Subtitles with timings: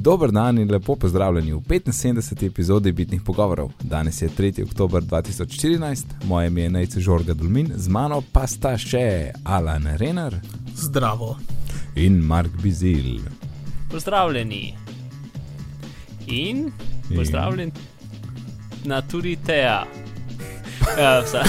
[0.00, 2.46] Dober dan in lepo pozdravljeni v 75.
[2.46, 3.70] epizodi Bitnih pogovorov.
[3.82, 4.62] Danes je 3.
[4.64, 10.34] oktober 2014, moje ime je Najce Žorga Dulmin, z mano pa sta še Alan Renar
[10.74, 11.36] Zdravo.
[11.96, 13.20] in Mark Bizil.
[13.90, 14.74] Pozdravljeni.
[16.26, 16.72] In
[17.16, 17.72] pozdravljen
[18.84, 19.84] na tudi teja.
[20.98, 21.42] Ja, vsa.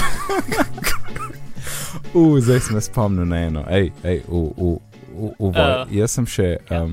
[2.14, 3.64] Uh, zdaj sem se spomnil na eno.
[3.70, 4.76] Ej, ej, v, v,
[5.14, 5.86] v, v voj...
[5.88, 6.84] Uh, jaz sem še, ja.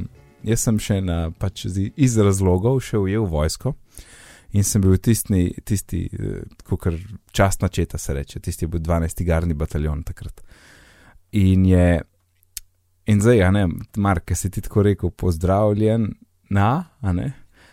[0.43, 3.75] Jaz sem še na, pač iz razlogov še ujel vojsko
[4.53, 6.07] in sem bil tisti, tisti
[6.65, 6.87] kot
[7.31, 9.23] častna četa se reče, tisti je bil 12.
[9.23, 10.41] garni bataljon takrat.
[11.31, 12.01] In je,
[13.05, 16.09] in zdaj, a ne, Mark, ki si ti tako rekel, pozdravljen
[16.49, 16.71] na,
[17.01, 17.27] a ne?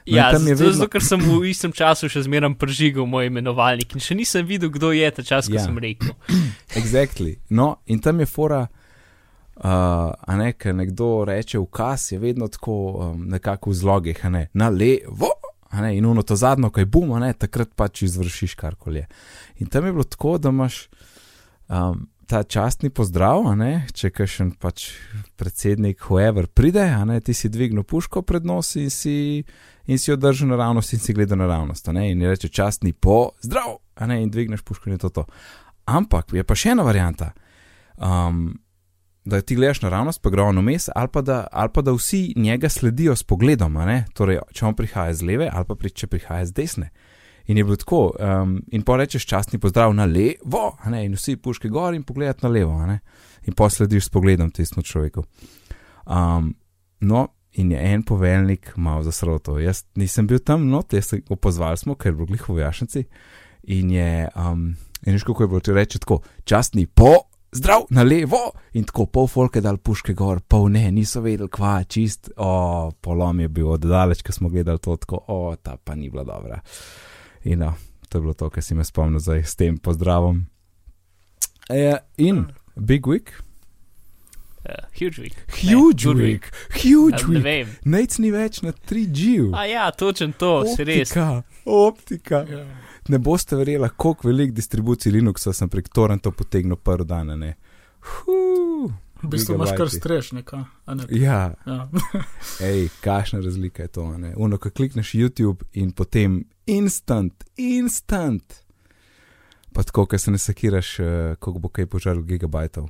[0.07, 3.07] No, Ja, tam je zato, vedno- zato, ker sem v istem času še zmeraj pržigal
[3.07, 5.65] moj imenovalnik in še nisem videl, kdo je ta čas, ko Ja.
[5.65, 6.13] sem rekel.
[6.79, 7.39] Exactly.
[7.51, 8.69] No, in tam je fora,
[9.57, 14.49] uh, a ne, ker nekdo reče ukaz, je vedno tako um, nekako v zlogih, ne,
[14.53, 15.33] na levo,
[15.73, 18.99] ne, in uno to zadnjo, kaj bum, a ne, takrat pač izvršiš karkoli.
[18.99, 19.07] je.
[19.59, 20.89] In tam je bilo tako, da imaš
[21.69, 24.91] um, ta častni pozdrav, ne, če kakšen pač
[25.39, 29.45] predsednik, whoever pride, ne, ti si dvignil puško pred nos in si.
[29.87, 33.77] In si jo držal naravnost, in si gledal naravnost, ne, in reče častni pozdrav,
[34.11, 35.23] ne, in dvigneš puško in je to to.
[35.87, 37.29] Ampak je pa še ena varianta,
[37.95, 38.49] um,
[39.27, 42.33] da ti gledaš naravnost, pa gre on vmes, ali, pa da- ali pa da vsi
[42.37, 43.77] njega sledijo s pogledom,
[44.15, 46.91] torej če on prihaja z leve, ali pa pri, če prihaja z desne.
[47.47, 51.05] In je bilo tako, um, in pa rečeš častni pozdrav na levo, ne?
[51.05, 53.01] in vsi puške gor in pogledati na levo, ne?
[53.47, 55.23] in pa slediš s pogledom tistemu človeku.
[56.07, 56.55] Um,
[57.01, 59.59] no, in je en poveljnik malo zasroto.
[59.59, 63.05] Jaz nisem bil tam, no, te se opozvali smo, ker je bilo glih v Jašnici.
[63.63, 64.75] In je, um,
[65.07, 67.15] in veš, kako je bilo, če reče tako, častni po,
[67.57, 71.79] zdrav, na levo, in tako pol folke dal puške gor, pol ne, niso vedeli, kva,
[71.89, 76.11] čist, o, polom je bil oddaleč, ko smo gledali to, tako, o, ta pa ni
[76.13, 76.61] bila dobra.
[77.47, 77.73] In no,
[78.09, 80.45] to je bilo to, kar si me spomnil zdaj s tem pozdravom.
[81.71, 83.33] E, in Big Week,
[84.67, 85.35] Uh, huge week.
[85.63, 87.69] huge good week, huge Ja, ne week, vem.
[87.85, 89.53] nec ni več na 3G.
[89.55, 91.11] A ja, točen to, si res.
[91.11, 92.41] Optika, optika.
[92.51, 92.65] Ja.
[93.09, 97.31] Ne boste verjeli, koliko velik distribucij Linuxa sem prek Torrenta potegnil prvi dan.
[97.31, 97.55] a ne.
[99.17, 99.97] V bistvu imaš kar Gigabajti.
[99.97, 100.65] strešnika.
[100.85, 101.05] a ne?
[101.11, 101.89] ja, Ja.
[102.61, 104.03] hej, kakšna razlika je to.
[104.05, 104.35] a ne.
[104.37, 108.63] Uno, ko klikneš YouTube in potem instant, instant.
[109.73, 111.07] Pa tako, ker se ne sakiraš, uh,
[111.37, 112.89] koliko bo kaj požaril gigabajtov.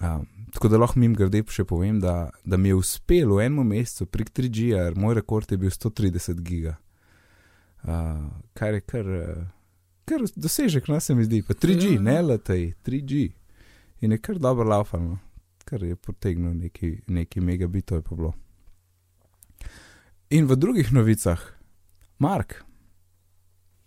[0.00, 3.66] Um, tako da lahko mim grede še povem, da, da mi je uspelo v enem
[3.66, 6.76] mesecu prek 3G, moj rekord je bil 130 giga.
[7.82, 8.22] Uh,
[8.54, 9.08] kar je kar,
[10.04, 11.42] kar dosežek, no se mi zdi.
[11.42, 12.00] Pa 3G, Ja.
[12.00, 13.32] ne LTE, 3G.
[14.00, 15.18] In je kar dobro laufano,
[15.64, 18.32] kar je potegnil neki, neki megabitov, je pa bilo.
[20.30, 21.40] In v drugih novicah,
[22.18, 22.62] Mark,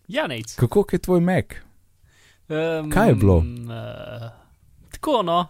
[0.07, 0.55] Ja, nec.
[0.55, 1.45] kako je tvoj Mac?
[2.47, 3.37] Um, Kaj je bilo?
[3.37, 4.29] Uh,
[4.89, 5.47] tako no.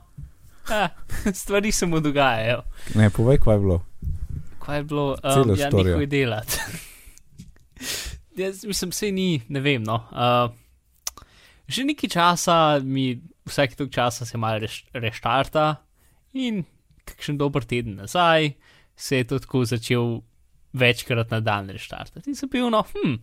[0.70, 0.90] Ja,
[1.42, 2.62] stvari se mu dogajajo.
[2.96, 3.86] Ne, povej, kaj je bilo.
[4.60, 5.98] Kaj je bilo, um, ja, storijo.
[5.98, 6.60] nekaj delati.
[8.42, 9.84] Jaz mislim, se ni, ne vem.
[9.84, 10.04] No.
[10.12, 10.52] Uh,
[11.68, 15.76] že nekaj časa mi, vsak tok časa se malo reš, reštarta,
[16.34, 16.64] in
[17.08, 18.52] kakšen dober teden nazaj
[18.98, 20.20] se je to tako začel
[20.74, 22.30] večkrat na dan reštartati.
[22.30, 23.18] In sem bil, no, hm,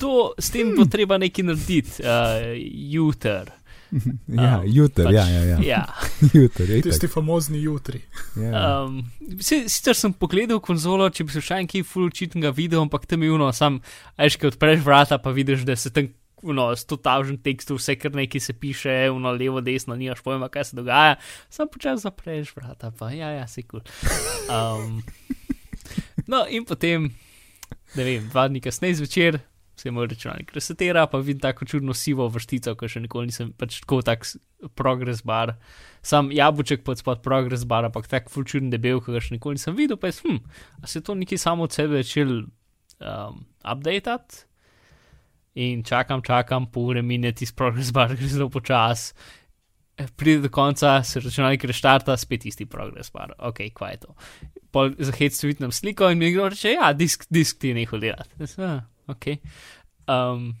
[0.00, 2.52] to, s tem bo treba nekaj narediti, uh,
[2.92, 3.52] jutr.
[4.32, 5.58] Ja, Um, jutri, pač, ja, ja, ja.
[5.60, 5.80] ja.
[6.38, 7.12] jutri, je Tisti itak.
[7.12, 8.00] famozni jutri.
[8.40, 8.84] Ja.
[8.86, 9.02] Um,
[9.40, 13.22] si- sicer sem pogledal konzolo, če bi se še enkaj full očitnega videl, ampak tam
[13.22, 13.82] je uno, sam,
[14.16, 16.08] ajš, ki odpreš vrata, pa vidiš, da se tam,
[16.42, 20.72] uno, sto tavžen tekstov, vse kar nekaj se piše, uno, levo, desno, nimaš pojma, kaj
[20.72, 21.18] se dogaja,
[21.52, 23.84] sam počasi zapreš vrata, pa ja, ja, se kul.
[23.84, 24.48] Cool.
[24.50, 25.02] Um,
[26.26, 27.12] no, in potem,
[27.94, 29.42] ne vem, dva dni kasneje zvečer.
[29.76, 33.80] Se moj računalnik resetira, pa vidim tako čudno sivo vrstico, ki še nikoli nisem pač
[33.80, 34.26] tako tak
[34.78, 35.56] progress bar.
[36.04, 39.58] Sam jabuček pod spod progress bar, ampak tako ful čuden debel, ki ga še nikoli
[39.58, 40.40] nisem videl, pa je, hm,
[40.82, 44.44] a se to nekaj samo od sebe začel um, updateati.
[45.62, 49.10] In čakam, čakam, pol ure mine ti progress bar, gre zelo počas.
[49.96, 53.34] Eh, Pride do konca, se računalnik reštarta, spet isti progress bar.
[53.38, 54.16] Ok, kva je to.
[54.72, 58.48] Pol zahec vidnem sliko in mi kdo reče, ja, disk, disk ti je nehal delati.
[59.14, 59.38] Jaz,
[60.06, 60.36] "Ah, Ok.
[60.36, 60.54] Um,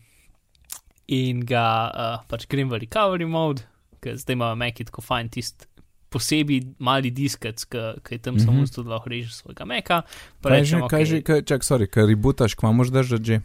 [1.08, 3.62] in ga uh, pač grem v recovery mode,
[4.00, 5.66] ker zdaj ima Mac tako fajn tist
[6.10, 7.78] posebej mali diskec, ki
[8.10, 8.44] je tam mm -hmm.
[8.44, 8.64] samo Mhm.
[8.66, 10.02] zato, da lahko režeš svojega Maca.
[10.40, 13.24] Pa Kaj že, rečem, kaj ok, že, kaj, čak, sorry, kaj ributaš, kva moš držati
[13.24, 13.40] že?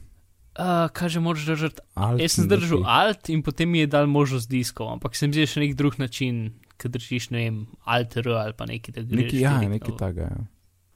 [0.59, 1.79] Uh, kaj že moraš držati?
[1.95, 2.81] Alt Jaz sem nekaj.
[2.85, 6.53] alt in potem mi je dal možnost diskov, ampak sem zdaj še nek drug način,
[6.77, 9.33] ki držiš, ne vem, alt R ali pa nekaj, greš.
[9.33, 10.21] Nekaj, ja, nekaj takega.
[10.21, 10.37] Ja.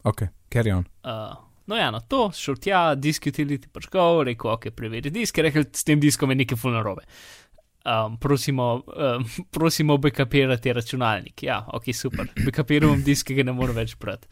[0.04, 0.86] Ok, carry on.
[1.04, 1.36] Uh,
[1.68, 5.84] no ja, no to, šel tja, disk utility go, rekel, ok, preveri disk, rekel, s
[5.88, 7.06] tem diskom je nekaj ful narobe.
[7.81, 9.25] Um, prosimo, um,
[9.56, 11.44] prosimo, backupirati računalnik.
[11.44, 12.28] Ja, ok, super.
[12.46, 14.28] Backupiram disk, ki ga ne morem več brati.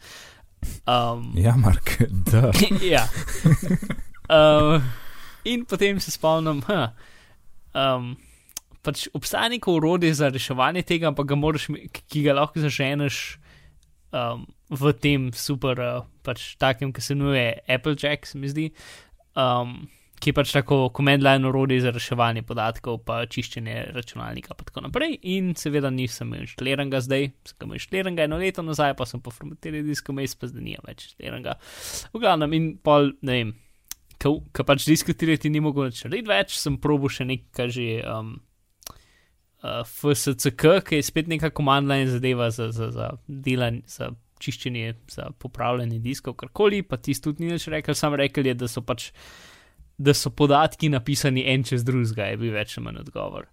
[0.86, 1.96] Um, Ja, Mark,
[2.30, 2.50] da.
[2.94, 3.06] ja.
[4.30, 4.82] Um,
[5.44, 6.92] in potem se spomnim, da
[7.74, 8.14] um,
[8.82, 11.68] pač obstaja neko urodje za reševanje tega, ampak ga moraš,
[12.08, 13.39] ki ga lahko zaženeš
[14.12, 18.70] um, v tem super, uh, pač takem, ki se imenuje Applejack, se mi zdi.
[19.38, 19.88] Um,
[20.20, 24.84] ki je pač tako command line orodje za reševanje podatkov, pa čiščenje računalnika, in tako
[24.84, 25.16] naprej.
[25.32, 29.22] In seveda nisem imel inštaliranega zdaj, sem ga imel inštaliranega eno leto nazaj, pa sem
[29.24, 31.56] poformatiral disk, vmes pa zdaj nimam več inštaliranega.
[32.12, 33.56] V glavnem, in pol, ne vem,
[34.20, 37.88] ki pač diskutirati ni mogel več narediti več, sem probil še nekaj že.
[38.04, 38.38] Um,
[39.60, 44.10] Uh, FSCK, ki je spet neka command line zadeva za, za, za delanje, za
[44.40, 48.68] čiščenje, za popravljanje diskov, karkoli, pa tisti tudi ni več rekel, sam rekel je, da
[48.72, 49.10] so pač
[50.00, 53.50] da so podatki napisani en čez drugega, je bil več ali manj odgovor.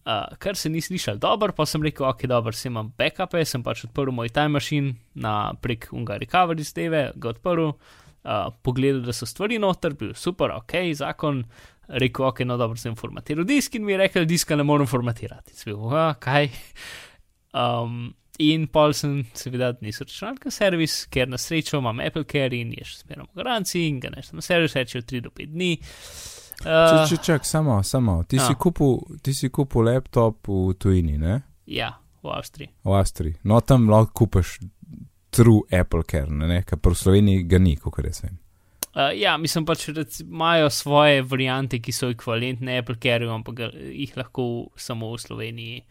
[0.00, 3.64] Uh, kar se ni slišal dobro, pa sem rekel, ok, dobro, sem imam backupe, sem
[3.64, 8.00] pač odprl moj time machine na prek unga recovery steve, ga odprl, uh,
[8.62, 11.44] pogledal, da so stvari noter, bil super, ok, zakon,
[11.88, 15.56] rekel, ok, no dobro, sem formatiral disk in mi je rekel, diska ne morem formatirati.
[15.56, 16.50] Sem bil, ah, kaj.
[17.56, 22.70] Um, in pol sem seveda nisem računalnika servis, ker na srečo imam Apple Care in
[22.76, 25.72] je še smerom v garanciji in ga nešem na servis, reče 3 do 5 dni.
[25.80, 28.18] Če, Uh, če, čak, samo, samo.
[28.28, 28.44] Ti, A.
[28.44, 31.38] si kupil, ti si kupil laptop v tujini, ne?
[31.64, 32.68] ja, v Avstriji.
[32.84, 33.38] v Avstriji.
[33.48, 34.58] No, tam lahko kupiš
[35.30, 38.38] true Apple Care, ne, ker pa v Sloveniji ga ni, kot res vem.
[38.90, 44.16] Uh, ja, mislim pač, da imajo svoje variante, ki so ekvivalentne Apple Care, ampak jih
[44.18, 45.84] lahko samo v Sloveniji.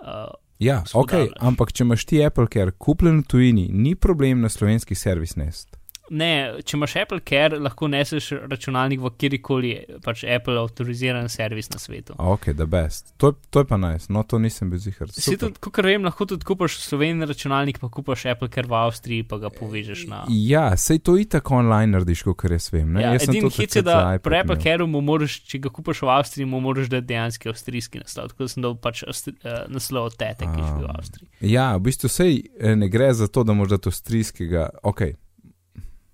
[0.00, 0.32] Uh,
[0.62, 4.94] Ja, ok, ampak če imaš ti Apple Care kupljen v tujini, ni problem na slovenski
[4.94, 5.74] servis nest.
[6.12, 6.30] Ne,
[6.64, 9.72] če imaš Apple Care, lahko neseš računalnik v kjerkoli
[10.04, 12.16] pač Apple avtoriziran servis na svetu.
[12.18, 13.14] Ok, da best.
[13.22, 14.12] To, to je pa najs, nice.
[14.14, 15.10] no to nisem bil zihar.
[15.12, 19.26] Si tudi, kot vem, lahko tudi kupaš sloven računalnik, pa kupaš Apple Care v Avstriji,
[19.28, 20.22] pa ga povežeš na.
[20.28, 22.92] Ja, sej to itak online narediš, kot res vem.
[22.92, 23.04] Ne?
[23.04, 24.60] Ja, Jaz edini hit je, da pri Apple.
[24.62, 28.30] Careu mu moraš, če ga kupaš v Avstriji, mu moraš dati dejanski avstrijski naslov.
[28.32, 30.92] Tako da sem dal pač avstri, uh, naslov tete, ki je bil v.
[30.92, 31.28] Avstriji.
[31.50, 34.68] Ja, v bistvu sej eh, ne gre za to, da moraš dati avstrijskega.
[34.86, 35.02] Ok,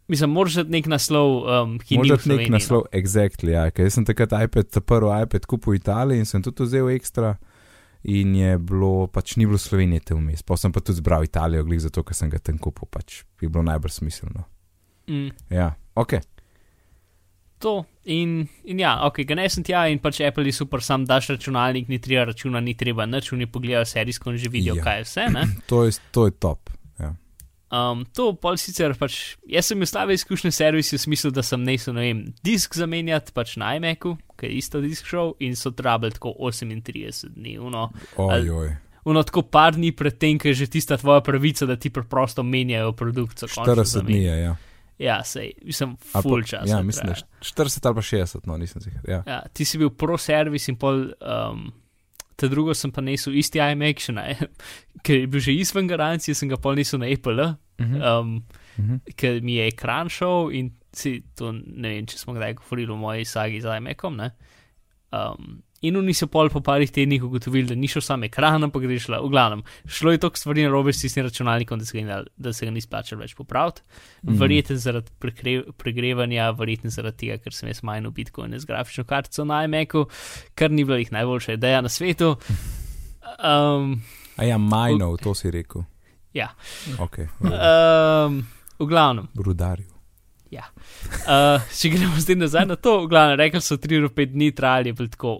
[0.08, 2.50] Mislim, moraš dati nek naslov, um, ki moraš dati nek Sloveniji.
[2.54, 3.52] naslov, exactly.
[3.52, 6.88] Ja, ker jaz sem takrat iPad, prvi iPad kupil v Italiji in sem tudi vzel
[6.94, 7.34] ekstra.
[8.08, 10.40] In je bilo, pač ni bilo Slovenije te vmes.
[10.46, 13.48] Pa sem pa tudi zbral Italijo, glih zato, ker sem ga tam kupil, pač bi
[13.50, 14.44] bilo najbolj smiselno.
[15.08, 15.14] No.
[15.14, 15.30] Mm.
[15.50, 16.14] Ja, ok.
[17.58, 17.72] To
[18.04, 21.32] in, in ja, ok, ga ne sem tja in pač Apple je super, sam daš
[21.34, 24.84] računalnik, ni treba računa, ni treba nič, oni pogledajo serijsko in že vidijo, Ja.
[24.84, 25.24] kaj je vse.
[25.34, 25.42] Ne?
[25.68, 26.70] To je, to je top.
[27.68, 31.42] Um, to pol sicer pač, jaz sem imel slabe izkušnje s servisi v smislu, da
[31.44, 35.52] sem nesel, ne vem, disk zamenjati pač na iMacu, ker je isto disk šel in
[35.52, 38.72] so trabili tako 38 dni, uno, Ojoj.
[39.04, 42.42] uno tako par dni pred tem, ker je že tista tvoja pravica, da ti preprosto
[42.42, 43.38] menjajo produkt.
[43.44, 44.56] so končno 40 dni je, ja.
[44.98, 45.52] Ja, sej,
[46.12, 46.64] pa- full čas.
[46.66, 47.68] Ja, mislim, da trajalo.
[47.68, 49.00] 40 ali pa 60, no, nisem ziger.
[49.06, 49.22] Ja.
[49.26, 51.68] Ja, ti si bil pro servis in pol, um,
[52.38, 54.26] te drugo sem pa nesel isti iMac, še ne,
[55.04, 57.48] ker je bil že izven garancije, sem ga pol nesel na Apple,
[57.78, 57.98] Mhm.
[58.02, 58.30] um,
[58.78, 58.96] Mhm.
[59.18, 62.96] ker mi je ekran šel in si to ne vem, če smo kdaj govorili o
[62.96, 64.16] moji sagi z iMacom.
[64.16, 64.30] Ne?
[65.10, 68.82] Um, in oni so pol po parih tednih ugotovili, da ni šel sam ekran, ampak
[68.82, 69.20] gre šla.
[69.22, 72.52] V glavnem, šlo je toliko stvari na robe s tistim računalnikom, da se ga, da
[72.52, 73.82] se ga ni splačalo več popraviti.
[74.26, 74.38] Mhm.
[74.40, 79.44] Verjetno zaradi prekre, pregrevanja, verjetno zaradi tega, ker sem jaz manj ubitkoin z grafično kartico
[79.44, 80.06] na iMacu,
[80.58, 82.34] kar ni bila jih najboljša ideja na svetu.
[83.38, 84.00] Um,
[84.36, 85.84] A ja, majnov, to si rekel.
[86.34, 86.52] Ja.
[86.98, 88.42] Ok, um,
[88.78, 89.28] v glavnem.
[89.34, 89.98] rudarju.
[91.28, 94.48] Uh, če gremo zdaj nazaj na to, v glavnem, rekli so 3 do 5 dni
[94.56, 95.32] trajali, je bilo tako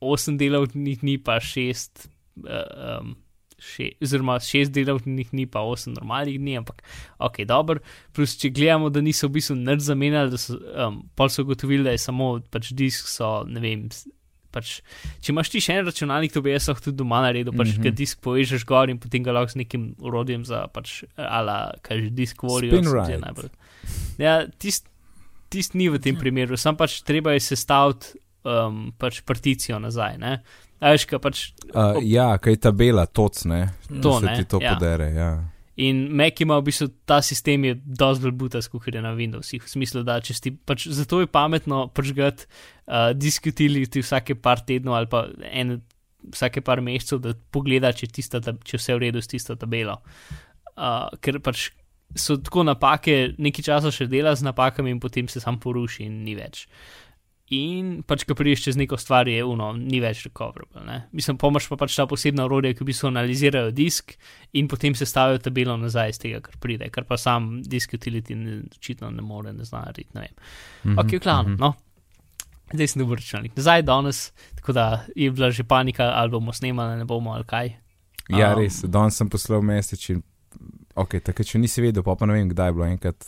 [0.00, 2.08] 8 delovnih dni, pa 6,
[2.44, 3.14] uh, um,
[3.60, 6.80] še, oziroma 6 delovnih dni, pa 8 normalnih dni, ampak
[7.20, 7.84] ok, dobro.
[8.16, 11.84] Plus, če gledamo, da niso v bistvu nič zamenjali, da so um, pol so ugotovili,
[11.86, 13.86] da je samo pač disk, so ne vem.
[14.50, 14.80] Pač,
[15.22, 17.84] če imaš ti še en računalnik, to bi jaz lahko tudi doma naredil, pač mm.
[17.84, 17.94] -hmm.
[17.94, 22.10] disk povežeš gor in potem ga lahko z nekim urodjem za, pač, ala, kaj že
[22.10, 22.80] disk vorijo.
[22.82, 23.20] Right.
[23.22, 23.52] najbolj.
[24.18, 24.90] Ja, tist,
[25.48, 30.18] tist ni v tem primeru, sam pač treba je sestaviti um, pač particijo nazaj.
[30.20, 30.40] Ne?
[30.80, 33.60] Veš, kaj pač Uh, Ob- ja, kaj tabela, toc, ne?
[34.02, 34.74] To, se ne, ti to ja.
[34.74, 35.28] podere, ja.
[35.78, 39.62] In Mac ima v bistvu ta sistem je dosti bolj butas, kot je na Windowsih.
[39.62, 44.64] V smislu, da če ti pač zato je pametno pržgati uh, disk utility vsake par
[44.66, 45.78] tednov ali pa en,
[46.34, 50.00] vsake par mesecev, da pogleda, če, tista, če vse v redu s tisto tabelo.
[50.74, 51.70] Uh, ker pač
[52.18, 56.24] so tako napake, nekaj časa še dela z napakami, in potem se sam poruši in
[56.26, 56.66] ni več.
[57.50, 60.84] In pač, ko prideš čez neko stvar, je uno, ni več recoverable.
[60.86, 61.00] Ne?
[61.10, 64.14] Mislim, pomoč pa pač ta posebna orodja, ki v bistvu analizirajo disk
[64.54, 68.36] in potem se stavijo tabelo nazaj iz tega, kar pride, kar pa sam disk utility
[68.38, 70.14] ne, očitno ne more, ne zna narediti.
[70.14, 70.36] Ne vem.
[70.84, 71.62] Mhm, Ok, v glavnem, mhm.
[71.64, 71.74] no.
[72.70, 73.56] Zdaj sem dober računalnik.
[73.58, 74.20] Nazaj danes,
[74.60, 74.84] tako da
[75.18, 77.72] je bila že panika, ali bomo snemali, ne bomo ali kaj.
[78.30, 80.22] Ja, Um, res, danes sem poslal message in,
[80.94, 83.26] ok, takrat še nisi vedel, pa, pa ne vem, kdaj je bilo enkrat.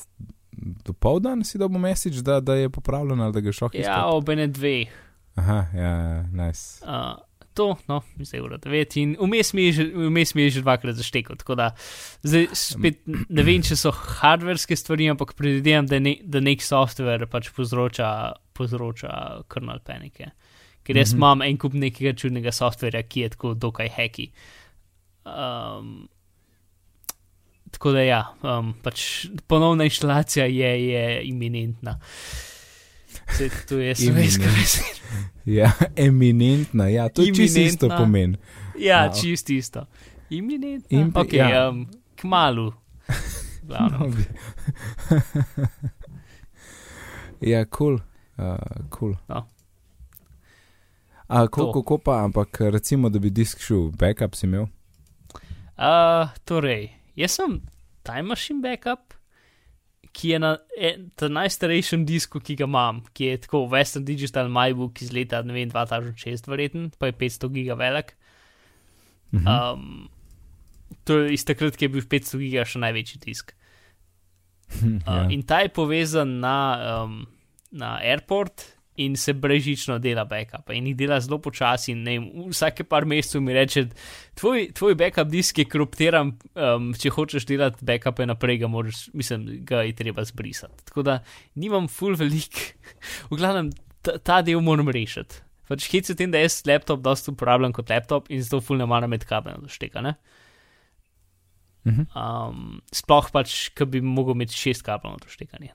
[0.85, 4.07] Do pol dan si dobil message, da, da je popravljen ali da ga šlo Ja,
[4.11, 4.89] ob ene dveh.
[5.37, 6.83] Aha, ja, ja, nice.
[6.85, 7.15] Uh,
[7.55, 9.85] to, no, zdaj je ura 9 in vmes mi je že,
[10.35, 11.37] mi je že dvakrat zaštekal.
[11.37, 11.71] Tako da
[12.23, 17.29] zdaj spet ne vem, če so hardverske stvari, ampak predvidevam, da, ne, da nek software
[17.29, 19.13] pač povzroča, povzroča
[19.53, 20.31] kernel panike.
[20.83, 21.19] Ker jaz Mhm.
[21.21, 24.31] imam en kup nekega čudnega softverja, ki je tako dokaj heki.
[25.25, 26.09] Um,
[27.73, 31.99] tako da ja, um, pač ponovna inštalacija je, je iminentna.
[33.33, 34.89] Se, to je slovenska beseda.
[35.45, 38.37] Ja, eminentna, ja, to je čisto isto pomen.
[38.79, 39.17] Ja, A, ja ok.
[39.21, 39.87] čist isto.
[40.31, 40.99] Iminentna.
[40.99, 41.69] Impi- ok, ja.
[41.69, 41.89] um,
[42.21, 42.73] kmalu.
[43.63, 43.89] No,
[47.41, 48.01] ja, kul, cool.
[48.39, 48.57] uh,
[48.91, 49.15] cool.
[49.29, 49.47] No.
[51.27, 54.67] A, koliko ko pa, ampak recimo, da bi disk šel, backup si imel?
[55.79, 57.61] Uh, torej, jaz sem
[58.07, 59.15] Time Machine Backup,
[60.13, 64.51] ki je na e, ta najstarejšem disku, ki ga imam, ki je tako Western Digital
[64.53, 68.15] MyBook iz leta vem, 2006, verjeten, pa je 500 giga velik.
[69.33, 69.47] Mhm.
[69.49, 70.09] Um,
[71.09, 73.55] to je iz takrat, ki je bil 500 giga še največji disk.
[74.73, 75.25] ja.
[75.25, 76.57] Uh, in ta je povezan na,
[77.05, 77.23] um,
[77.73, 78.67] na airport
[79.05, 80.71] in se brežično dela backup.
[80.75, 81.93] In jih dela zelo počasi.
[81.93, 83.87] in ne vem, Vsake par mesecev mi reče,
[84.39, 89.47] tvoj, tvoj backup disk je koruptiran, um, če hočeš delati backupe naprej, ga moraš, mislim,
[89.69, 90.85] ga je treba zbrisati.
[90.91, 91.23] Tako da
[91.55, 92.77] nimam full velik,
[93.31, 95.43] v glavnem ta, ta del moram rešiti.
[95.71, 98.87] Pač hit se tem, da jaz laptop dosta uporabljam kot laptop in zato full ne
[98.87, 100.03] maram med kabelom došteka.
[100.05, 100.17] Ne?
[101.85, 105.73] Um, sploh pač, ki bi mogel imeti šest kabelov doštekanih.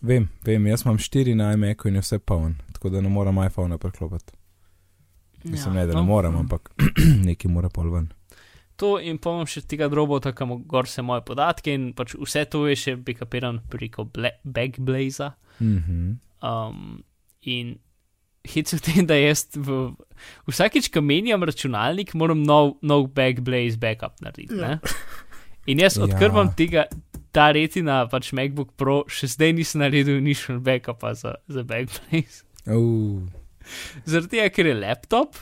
[0.00, 0.08] Ne?
[0.08, 3.38] Vem, vem, jaz imam štiri na iMacu in je vse poln, tako da ne morem
[3.46, 4.32] iPhone preklopiti.
[5.44, 6.06] Mislim, ne, da ne no.
[6.08, 6.70] morem, ampak
[7.28, 8.08] nekaj mora pol ven.
[8.76, 12.44] To in pa imam še tega drobota, kam gor se moje podatke in pač vse
[12.52, 15.32] to je še backupiran preko Bla- Backblaza.
[15.60, 16.16] Mhm.
[16.44, 17.02] Um,
[17.42, 17.78] in
[18.46, 19.94] hit v tem, da jaz v,
[20.46, 24.58] vsakič, ko menjam računalnik, moram nov, nov Backblaze backup narediti.
[24.60, 24.76] Ja.
[24.76, 24.94] Ne?
[25.66, 26.04] In jaz Ja.
[26.06, 26.84] odkar imam tega,
[27.36, 32.46] ta retina, pač MacBook Pro, še zdaj nisem naredil nič backupa za, za Backblaze.
[32.64, 33.20] Uh,
[34.08, 35.36] Zaradi tega, ker je laptop.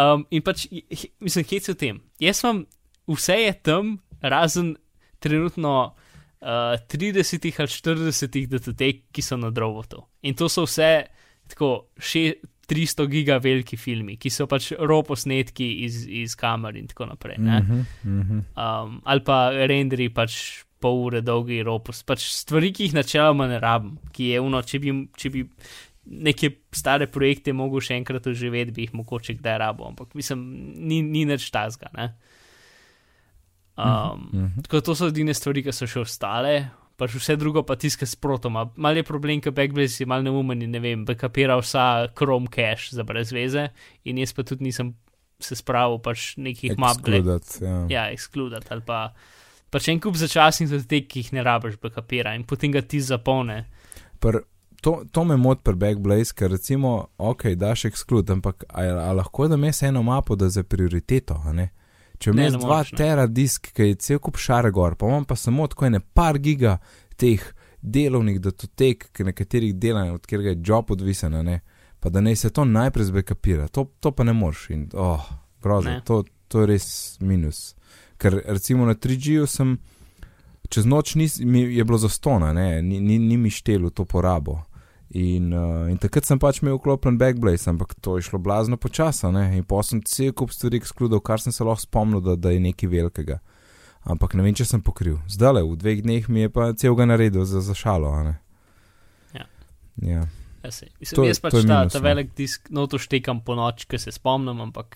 [0.00, 0.66] Um, in pač,
[1.20, 2.04] mislim, se v tem.
[2.20, 2.62] Jaz vam,
[3.10, 4.74] vse je tam, razen
[5.20, 10.04] trenutno uh, 30 ali 40 datotek, ki so na drobotu.
[10.22, 11.08] In to so vse
[11.50, 12.40] tako še
[12.70, 17.38] 300 giga veliki filmi, ki so pač roposnetki iz, iz kamer in tako naprej.
[17.38, 17.60] ne.
[17.60, 18.42] mhm, mhm.
[18.54, 23.60] Um, ali pa renderi pač pol ure dolgi ropos, pač stvari, ki jih načeloma ne
[23.62, 25.44] rabim, ki je uno, če bi, če bi
[26.10, 30.42] neke stare projekte mogel še enkrat oživeti, bi jih mogoče kdaj rabo, ampak mislim,
[30.80, 31.92] ni, ni nič tazga.
[31.96, 32.10] Ne?
[33.80, 34.62] Um, mhm.
[34.64, 36.54] Tako da to so edine stvari, ki so še ostale.
[37.00, 38.66] Pač vse drugo pa tiska s protoma.
[38.76, 42.92] Mal je problem, ker Backblaze je mal neumen in ne vem, backupira vsa Chrome cache
[42.92, 43.70] za brez veze
[44.04, 44.92] in jaz pa tudi nisem
[45.40, 47.76] se spravil pač nekih map Excluded, ja.
[47.88, 48.98] ja, ekskludati ali pa
[49.70, 53.64] pač en kup začasnih zadetek, ki jih ne rabiš, backupira in potem ga ti zapolne.
[54.20, 54.42] Pr,
[54.80, 59.48] to, to me moti pri Backblaze, ker recimo, ok, daš eksklud, ampak a, a lahko
[59.48, 61.70] da mes eno mapo, da za prioriteto, a ne?
[62.20, 62.98] Če imaš ne dva moreš, ne.
[63.00, 66.38] tera disk, ki je cel kup šare gor, pa imam pa samo tako ene par
[66.38, 66.76] giga
[67.20, 67.44] teh
[67.80, 71.60] delovnih datotek, ki nekaterih delajo, od katerega je job odvisen, ne?
[72.00, 75.24] Pa da ne se to najprej zbekapira, to, to pa ne moreš in, oh,
[75.62, 76.86] grozno, to, to je res
[77.20, 77.74] minus.
[78.20, 79.78] Ker recimo na 3G-ju sem
[80.70, 84.60] čez noč nis, mi je bilo zastona, ne, ni, ni, ni mi štelo to porabo.
[85.10, 89.32] In, uh, in takrat sem pač imel vklopljen backblaze, ampak to je šlo blazno počasa,
[89.34, 92.52] ne, in pa sem cel kup stvari ekskludil, kar sem se lahko spomnil, da, da
[92.54, 93.40] je nekaj velikega.
[94.06, 95.18] Ampak ne vem, če sem pokril.
[95.28, 98.36] Zdaj le, v dveh dneh mi je pa celega naredil za, za šalo, a ne.
[99.34, 99.44] Ja.
[99.98, 100.20] Ja.
[100.20, 100.22] Ja.
[100.62, 102.04] To Mislim, je- jaz pač to ta, minus, ta no.
[102.04, 104.94] velik disk noto štekam po noč, ki se spomnim, ampak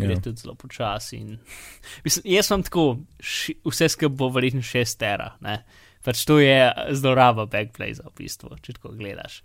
[0.00, 0.20] gre Ja.
[0.20, 1.16] tudi zelo počasi.
[1.16, 1.38] In...
[2.04, 2.84] Mislim, jaz sem tako,
[3.20, 5.34] ši, vse skupaj bo verjetno šest tera.
[5.40, 5.60] Ne?
[6.04, 6.56] Pač to je
[6.96, 9.42] zloraba Backblaze v bistvu, če tako gledaš.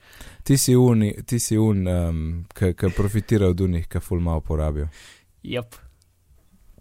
[0.47, 2.21] Ti si un, ti si un um,
[2.55, 4.87] ki profitira od unih, ki ful malo porabijo.
[5.43, 5.75] Yep.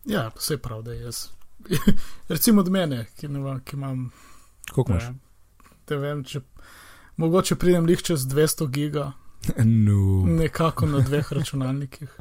[0.06, 1.26] Ja, vse prav, da jaz
[2.28, 4.10] Recimo od mene, ki, ne vem, ki imam.
[4.70, 5.10] Koliko imaš?
[5.90, 6.40] Ne vem, če.
[7.16, 9.12] Mogoče pridem lih čez 200 giga,
[9.64, 10.24] No.
[10.26, 12.14] nekako na dveh računalnikih.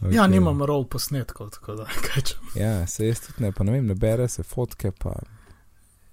[0.00, 0.14] Okay.
[0.14, 2.34] Ja, nimam roll posnetkov, tako da kaj če.
[2.54, 5.12] Ja, se jaz tudi ne, pa ne vem, ne bere se fotke, pa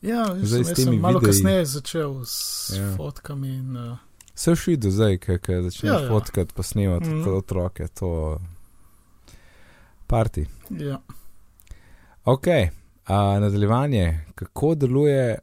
[0.02, 2.38] Ja, Zdaj sem, sem malo videi- kasneje začel s
[2.72, 2.92] Ja.
[2.96, 3.48] fotkami.
[3.50, 3.98] In, uh,
[4.36, 7.18] se vši do zdaj, ki začneš ja, Ja, fotkati, pa snemati Mhm.
[7.22, 7.34] mm.
[7.34, 8.40] otroke, to
[10.08, 10.46] parti.
[10.72, 11.00] ja.
[12.26, 12.48] Ok,
[13.06, 15.40] a, nadaljevanje, kako deluje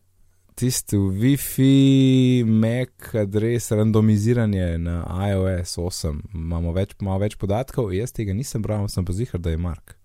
[0.54, 6.20] tisti Wi-Fi, Mac, adres, randomiziranje na iOS 8.
[6.34, 9.96] Imamo več, malo več podatkov, jaz tega nisem bral, sem pa zihar, da je Mark.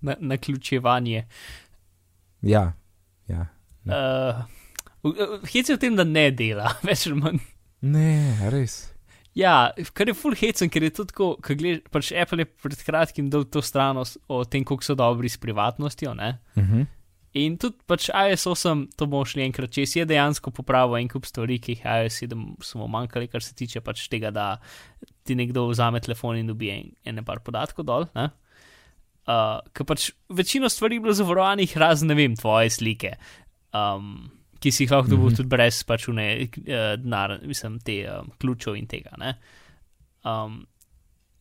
[0.00, 1.26] Na, naključevanje.
[2.42, 2.72] Ja,
[3.30, 3.46] ja.
[3.84, 4.42] Uh,
[5.50, 7.44] Hec je v tem, da ne dela, več ali manj.
[7.82, 8.92] Ne, res.
[9.34, 12.82] Ja, kar je full hecen, ker je to tako, ko gledaš, pač Apple je pred
[12.84, 16.34] kratkim dal to stran o, o tem, koliko so dobri s privatnostjo, ne?
[16.56, 16.84] Uh -huh.
[17.40, 21.24] In tudi pač iOS 8, to bomo šli enkrat čez, je dejansko popravil en kup
[21.24, 24.58] stvari, ki jih iOS 7 smo manjkali, kar se tiče pač tega, da
[25.24, 28.04] ti nekdo vzame telefon in dobi en, ene par podatkov dol.
[28.18, 28.28] Ne?
[29.22, 33.14] Uh, ker pač večino stvari je bilo zavarovanih, razen ne vem, tvoje slike,
[33.72, 34.26] um,
[34.60, 35.36] ki si jih lahko dobil Mhm.
[35.40, 39.16] tudi brez pač une, uh, denar, mislim, te um, ključev in tega.
[39.16, 39.38] Ne?
[40.26, 40.66] Um,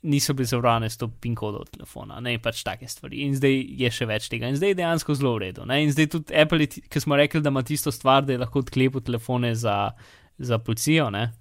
[0.02, 3.22] niso bili zavarovane s to PIN kodom telefona, ne pač take stvari.
[3.26, 5.66] In zdaj je še več tega, in zdaj je dejansko zelo v redu.
[5.70, 5.84] Ne?
[5.84, 9.04] In zdaj tudi Apple, ki smo rekli, da ima tisto stvar, da je lahko odklepil
[9.06, 9.92] telefone za,
[10.42, 11.32] za policijo, ne?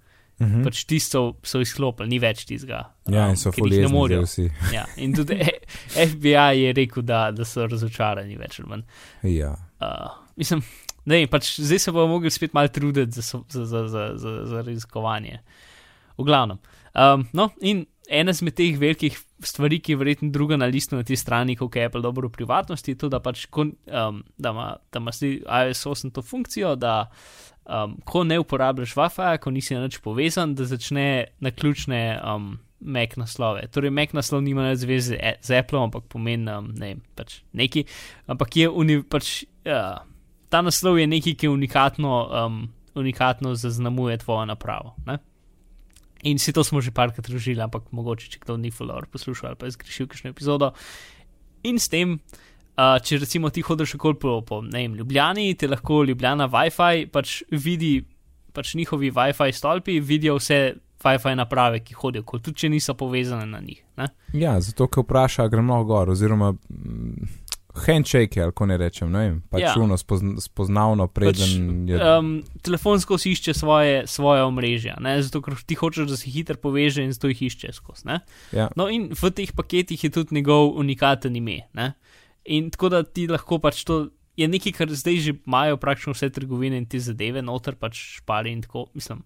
[0.41, 0.63] Uh -huh.
[0.63, 2.93] pač tisto so izklopili, ni več tistega.
[3.05, 4.21] Ja, um, in so ker jih ne morejo.
[4.25, 4.49] vsi.
[4.73, 8.83] Ja, in tudi E- FBI je rekel, da, da so razočarani več ali manj.
[9.23, 9.51] Ja.
[9.81, 10.63] Uh, mislim,
[11.05, 14.61] ne, pač zdaj se bomo mogli spet malo truditi za, za, za, za, za, za
[14.61, 15.39] raziskovanje.
[16.17, 16.57] V glavnem.
[16.93, 21.03] Um, no, in ena izmed teh velikih stvari, ki je verjetno druga na listu na
[21.07, 24.67] tej strani, kako je Apple dobro v privatnosti, to, da pač ko, um, da ima,
[24.91, 27.05] da ima iOS 8 to funkcijo, da
[27.65, 31.07] um, ko ne uporabljaš Wi-Fi, ko nisi na nič povezan, da začne
[31.39, 33.67] na ključne um, Mac naslove.
[33.71, 37.41] Torej, Mac naslov nima nič zveze e- z Apple, ampak pomeni um, ne vem, pač
[37.53, 37.85] neki,
[38.27, 40.03] ampak je uni, pač, uh,
[40.51, 42.63] ta naslov je nekaj, ki unikatno, um,
[42.97, 44.97] unikatno zaznamuje tvojo napravo.
[45.07, 45.21] Ne?
[46.23, 49.59] In si to smo že parkrat razložili, ampak mogoče, če kdo ni follower poslušal ali
[49.59, 50.71] pa je zgrešil kakšno epizodo.
[51.63, 55.69] In s tem, uh, če recimo ti hodiš okoli po, po ne vem, Ljubljani, ti
[55.69, 57.99] lahko Ljubljana Wi-Fi pač vidi,
[58.53, 60.61] pač njihovi Wi-Fi stolpi vidijo vse
[61.01, 63.81] Wi-Fi naprave, ki hodijo, kot tudi če niso povezane na njih.
[63.97, 64.09] Ne?
[64.37, 67.31] ja, zato ker vpraša, gremo gor, oziroma mm,
[67.85, 69.73] handshake, ali ko ne rečem, ne vem, pač Ja.
[69.79, 71.97] uno spozn spoznavno, preden je.
[71.97, 75.21] Um, telefonsko si išče svoje, svoje omrežja, ne?
[75.23, 78.19] zato ker ti hočeš, da se hitro poveže in zato jih išče skozi.
[78.51, 78.69] Ja.
[78.75, 81.67] No, in v teh paketih je tudi njegov unikaten ime.
[81.73, 81.93] Ne?
[82.45, 86.29] In tako da ti lahko pač to je nekaj, kar zdaj že imajo praktično vse
[86.29, 89.23] trgovine in te zadeve, noter pač špari in tako, mislim.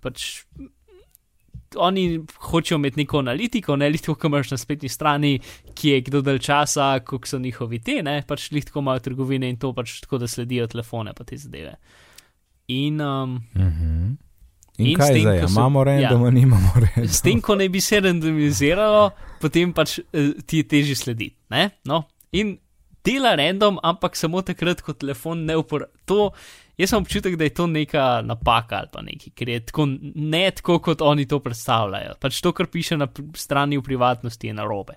[0.00, 0.44] Pač,
[1.76, 5.38] Oni hočejo imeti neko analitiko, ne lihto, ko imaš na spletni strani,
[5.74, 9.56] ki je kdo dalj časa, koliko so njihovi te, ne pač lihto imajo trgovine in
[9.56, 11.74] to pač tako, da sledijo telefone pa te zadeve.
[12.68, 14.16] In um, Uh -huh.
[14.78, 16.30] In, In kaj tem, zdaj, so- imamo random, ja.
[16.30, 17.08] nimamo random.
[17.08, 19.10] S tem, ko naj bi se randomiziralo,
[19.40, 21.36] potem pač eh, ti je težje slediti.
[21.50, 21.70] ne?
[21.84, 22.02] No?
[22.32, 22.58] In
[23.04, 26.30] dela random, ampak samo takrat, ko telefon ne uporablja.
[26.74, 29.84] Jaz sem občutek, da je to neka napaka ali pa nekaj, ker je tako
[30.16, 32.16] ne tako, kot oni to predstavljajo.
[32.18, 34.96] Pač to, kar piše na strani v privatnosti, je narobe.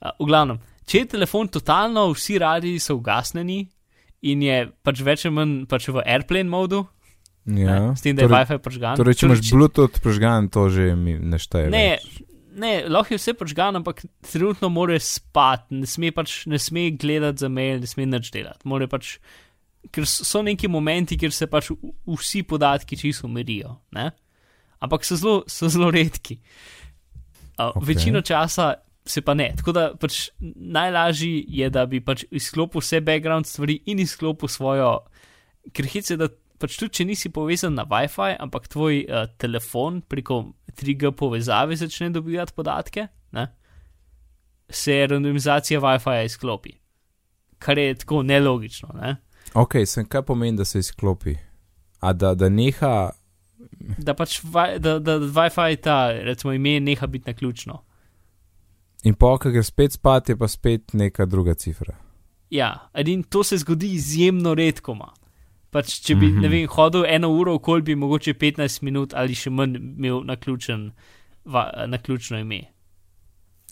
[0.00, 3.66] Uh, v glavnem, če je telefon totalno, vsi radi so ugasnjeni
[4.22, 6.86] in je pač več ali manj pač v airplane modu,
[7.44, 7.88] Ja.
[7.88, 8.96] ne, s tem, da je torej, Wi-Fi požgan.
[8.96, 11.70] torej, če imaš Bluetooth požgan, to že mi ne šteje.
[11.72, 12.20] Ne, več.
[12.60, 17.44] Ne, lahko je vse počgano, ampak trenutno mora spati, ne sme pač ne sme gledati
[17.44, 18.68] za mail, ne sme nič delati.
[18.68, 19.16] More pač,
[19.94, 21.72] ker so neki momenti, kjer se pač
[22.08, 24.10] vsi podatki čisto umirijo, ne?
[24.80, 26.38] ampak so zelo, so zelo redki.
[26.40, 26.80] Uh,
[27.60, 27.76] Ok.
[27.76, 27.86] okay.
[27.86, 29.52] Večino časa se pa ne.
[29.56, 34.92] Tako da pač najlažji je, da bi pač izklopil vse background stvari in izklopil svojo,
[35.72, 40.42] ker hice, da pač tudi če nisi povezan na WiFi, ampak tvoj uh, telefon preko
[40.70, 43.46] 3G povezave začne dobivati podatke, ne?
[44.70, 46.72] se randomizacija WiFi izklopi.
[47.58, 48.88] Kar je tako nelogično.
[48.94, 49.16] Ne?
[49.54, 51.34] Ok, sem kaj pomeni, da se izklopi.
[52.00, 53.10] A da, da neha.
[53.98, 57.82] Da pač wi- da, da WiFi ta, recimo, ime neha biti na ključno.
[59.04, 61.96] In pa, ko gre spet spat, je pa spet neka druga cifra.
[62.50, 65.12] Ja, in to se zgodi izjemno redkoma.
[65.70, 66.40] Pač, če bi, mm.
[66.40, 66.50] -hmm.
[66.50, 70.90] vem, hodil eno uro okoli, bi mogoče 15 minut ali še manj imel naključen,
[71.44, 72.62] va, naključno ime.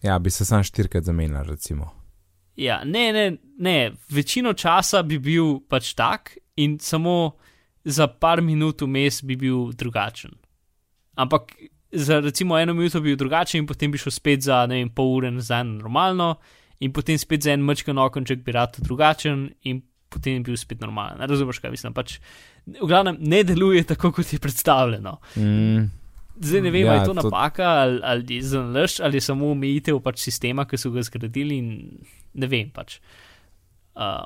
[0.03, 1.91] Ja, bi se sam štirikrat zamenjal, recimo.
[2.57, 7.37] Ja, ne, ne, ne, večino časa bi bil pač tak in samo
[7.85, 10.31] za par minut vmes bi bil drugačen.
[11.15, 11.53] Ampak
[11.93, 14.91] za recimo eno minuto bi bil drugačen in potem bi šel spet za ne vem,
[14.91, 16.35] pol ure nazaj na normalno
[16.81, 20.81] in potem spet za en mečkan okonček bi rad drugačen in potem bi bil spet
[20.81, 21.21] normalen.
[21.21, 21.93] Razumeš, kaj mislim?
[21.93, 22.19] Pač,
[22.67, 25.19] v glavnem ne deluje tako, kot je predstavljeno.
[25.37, 25.89] Mm,
[26.39, 29.21] Zdaj ne vem, Ja, ali je to to- napaka ali, ali je zanalaš ali je
[29.23, 31.69] samo omejitev pač sistema, ki so ga zgradili in
[32.35, 33.01] ne vem pač.
[33.97, 34.23] Uh,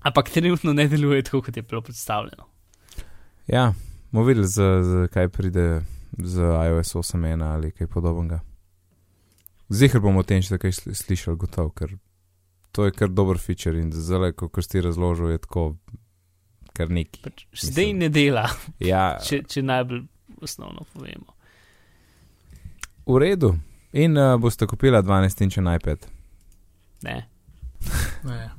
[0.00, 2.46] ampak trenutno ne deluje tako, kot je bilo predstavljeno.
[3.46, 3.72] ja,
[4.10, 5.82] bomo videli, z, z, kaj pride
[6.14, 8.38] z iOS 8.1 ali kaj podobnega.
[9.68, 11.96] Zihar bomo o tem še kaj sli- slišali, gotovo, ker
[12.72, 15.76] to je kar dober feature in zelo, kot si razložil, je tako,
[16.72, 17.20] kar neki.
[17.22, 18.46] Pač zdaj ne dela,
[18.80, 20.06] Ja, če, če najbolj
[20.40, 21.34] osnovno povemo.
[23.06, 23.54] v redu.
[23.92, 26.06] In uh, boste kupila 12-inčen iPad.
[27.02, 27.26] Ne.
[28.24, 28.50] Ne.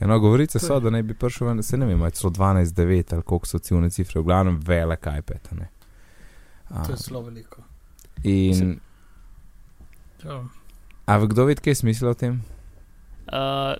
[0.00, 3.14] Eno, govorice To so, da naj bi prišel ven, se ne vem, ali celo 12-9
[3.14, 5.48] ali koliko so ciljne cifre, v glavnem velik iPad.
[5.48, 5.68] a Ne?
[6.68, 7.62] A, To je zelo veliko.
[8.24, 8.80] in,
[10.24, 10.42] Ja.
[11.06, 12.42] a kdo ve, kaj je smisel o tem?
[13.24, 13.34] Uh,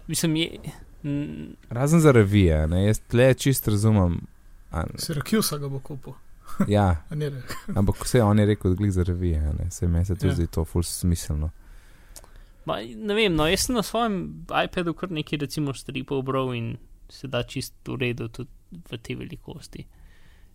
[0.06, 0.50] mislim, je.
[1.02, 2.84] Mm, Razen za revije, ne?
[2.86, 4.20] jaz tle čist razumem.
[4.70, 6.12] A, Sirakusa ga bo kupil.
[6.68, 6.96] ja,
[7.76, 9.70] ampak vse on je rekel, glih za revije, a ne?
[9.70, 10.34] se meni se tudi Ja.
[10.34, 11.50] zdi to ful smiselno.
[12.64, 14.20] ma, ne vem, no, jaz sem na svojem
[14.64, 16.76] iPadu kar nekaj, recimo, stripov bral in
[17.08, 18.50] se da čist v redu tudi
[18.86, 19.82] v te velikosti.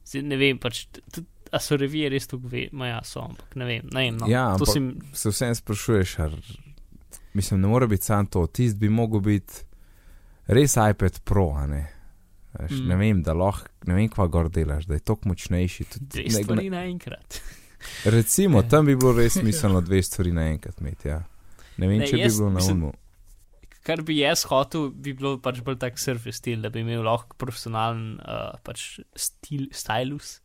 [0.06, 1.22] Zdaj, ne vem, pač, t- t-
[1.52, 4.18] a so revije res tako ve, ma ja, so, ampak ne vem, ne vem.
[4.18, 6.32] No, Ja, to ampak- sem, Se vsem sprašuješ, ar,
[7.38, 9.62] mislim, ne more biti sam to, tist bi mogel biti
[10.48, 11.84] res iPad Pro, a ne.
[12.58, 12.84] Veš, Mm.
[12.84, 12.88] mm.
[12.90, 15.86] Ne vem, da lahko, ne vem, kva gor delaš, da je tok močnejši.
[16.00, 17.38] Dve stvari naenkrat.
[18.18, 21.12] Recimo, tam bi bilo res smiselno dve stvari naenkrat imeti.
[21.12, 21.20] Ja.
[21.78, 22.94] Ne vem, Ne, če jaz bi bilo na umu.
[23.86, 27.38] Kar bi jaz hotel, bi bilo pač bolj tak surface stil, da bi imel lahko
[27.40, 30.40] profesionalen uh, pač stil, stylus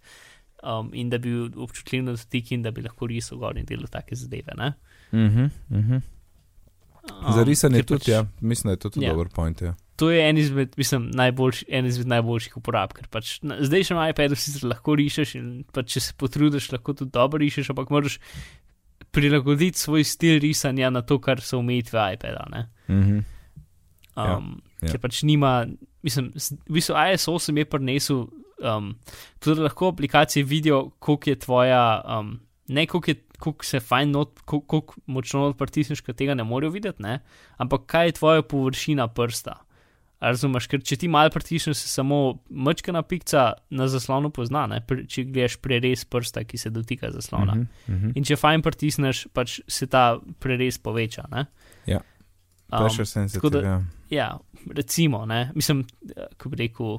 [0.62, 3.66] um, in da bi bil občutljiv na dotik in da bi lahko risal gor in
[3.66, 4.52] delal take zadeve.
[4.61, 4.74] ne.
[5.12, 6.02] Uh -huh, uh -huh.
[7.03, 8.21] Um, Za risanje ker tudi, pač ja.
[8.41, 9.12] Mislim, da je to tudi Ja.
[9.12, 9.62] dober point.
[9.62, 9.75] Ja.
[9.97, 13.95] To je en izmed, mislim, najboljši, en izmed najboljših uporab, ker pač na, zdaj še
[13.95, 17.91] na iPadu sicer lahko rišeš in pač če se potrudiš, lahko tudi dobro rišeš, ampak
[17.91, 18.19] moraš
[19.12, 22.47] prilagoditi svoj stil risanja na to, kar so omejitve iPada.
[22.51, 22.62] Ne?
[22.88, 23.23] Uh -huh.
[24.17, 24.88] Ja, Um, ja.
[24.93, 25.67] Ker pač nima,
[26.05, 26.33] mislim,
[26.69, 28.27] v bistvu iOS 8 je prinesel,
[28.61, 28.95] um,
[29.41, 34.40] tudi lahko aplikacije vidijo, koliko je tvoja, um, ne koliko, je, koliko se fajn, not,
[34.46, 37.18] koliko močno not pritisneš, ker tega ne morejo videti, ne?
[37.59, 39.57] ampak kaj je tvoja površina prsta.
[40.22, 44.78] Razumeš, ker če ti malo pritisneš, se samo mečkana pikca na zaslonu pozna, ne?
[44.87, 47.57] Če gledaš prerez prsta, ki se dotika zaslona.
[47.57, 48.12] Uh -huh, uh -huh.
[48.14, 51.24] In če fajn pritisneš, pač se ta prerez poveča.
[51.31, 51.46] Ne?
[51.87, 51.98] Ja.
[52.72, 53.50] Um, Pressure sensitive.
[53.50, 53.83] da- Ja.
[54.11, 54.38] Ja,
[54.70, 55.50] recimo, ne?
[55.55, 56.98] mislim, eh, ko bi rekel,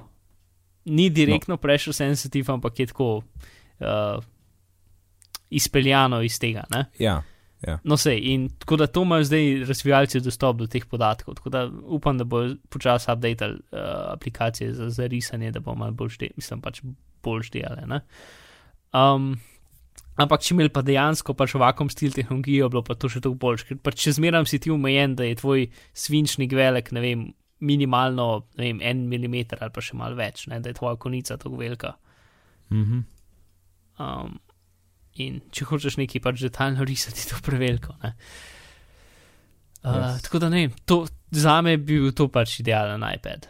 [0.85, 1.57] ni direktno no.
[1.57, 4.23] pressure sensitive, ampak je tako uh,
[5.53, 6.65] izpeljano iz tega.
[6.73, 6.85] Ne?
[7.63, 7.79] Ja.
[7.83, 11.37] No, sej, in tako da to imajo zdaj razvijalci dostop do teh podatkov.
[11.39, 13.79] Tako da upam, da bo počasi updated uh,
[14.13, 16.81] aplikacije za, za risanje, da bo malo bolj šteli, mislim pač
[17.23, 17.99] bolj šteli.
[18.93, 19.31] Um,
[20.19, 23.65] ampak če imeli pa dejansko pač vakum stil tehnologijo, bilo pa to še toliko boljš,
[23.69, 27.25] ker pač če zmeram si ti umejen, da je tvoj svinčnik velik, ne vem,
[27.63, 31.39] minimalno, ne vem, en milimeter ali pa še malo več, ne, da je tvoja konica
[31.39, 31.95] tako velika.
[32.69, 33.03] Uh -huh.
[34.03, 34.39] Um,
[35.15, 37.95] in če hočeš nekaj pač detaljno risati, je to preveliko.
[38.03, 38.15] Ne?
[39.83, 40.21] Uh, Yes.
[40.23, 43.49] Tako da ne, to, za me bi bil to pač idealen iPad.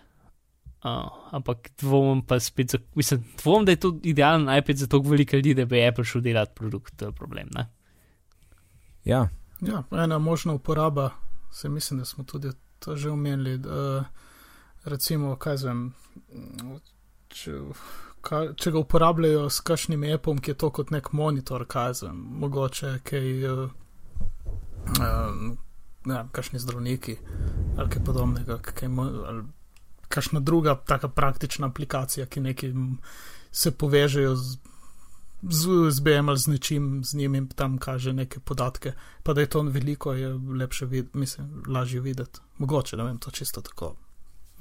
[0.83, 5.09] Uh, ampak dvomim pa spet, za, mislim, dvomim, da je to idealen iPad za toliko
[5.09, 7.47] veliko ljudi, da bi Apple šel delati produkt, to je problem.
[7.53, 7.69] Ne?
[9.03, 9.27] ja.
[9.61, 11.09] Ja, ena možna uporaba,
[11.51, 12.49] se mislim, da smo tudi
[12.79, 13.57] to že omenili.
[13.57, 14.03] Da,
[14.83, 15.93] recimo, kaj zvem,
[17.27, 17.59] če,
[18.23, 22.19] ka, če ga uporabljajo s kakšnim appom, ki je to kot nek monitor, kaj zvem,
[22.43, 23.63] mogoče kaj, uh,
[24.99, 27.17] ne vem, kakšni zdravniki
[27.77, 28.91] ali kaj podobnega, kaj,
[29.31, 29.43] ali
[30.13, 32.75] kakšna druga taka praktična aplikacija, ki neki
[33.51, 34.61] se povežejo z.
[35.43, 38.93] Z USB-jem ali z nečim, z njim in tam kaže neke podatke,
[39.27, 42.39] pa da je to veliko, je lepše videti, mislim, lažje videti.
[42.63, 43.89] Mogoče, ne vem, to čisto tako.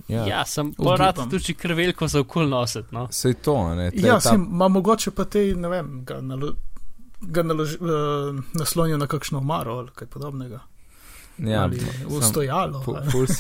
[0.09, 0.45] Ja, Ja.
[0.45, 2.89] sem pa rad tudi kar veliko za okol nositi.
[2.93, 3.07] No?
[3.11, 3.91] Sej to, ne.
[3.91, 6.53] tle Ja, ta- sem, ma mogoče pa te, ne vem, ga, nalo,
[7.23, 7.89] ga naloži, uh,
[8.55, 10.61] naslonijo na kakšno omaro ali kaj podobnega.
[11.39, 11.79] Ja, ali
[12.09, 12.83] ustojalo.
[12.83, 12.97] Ful,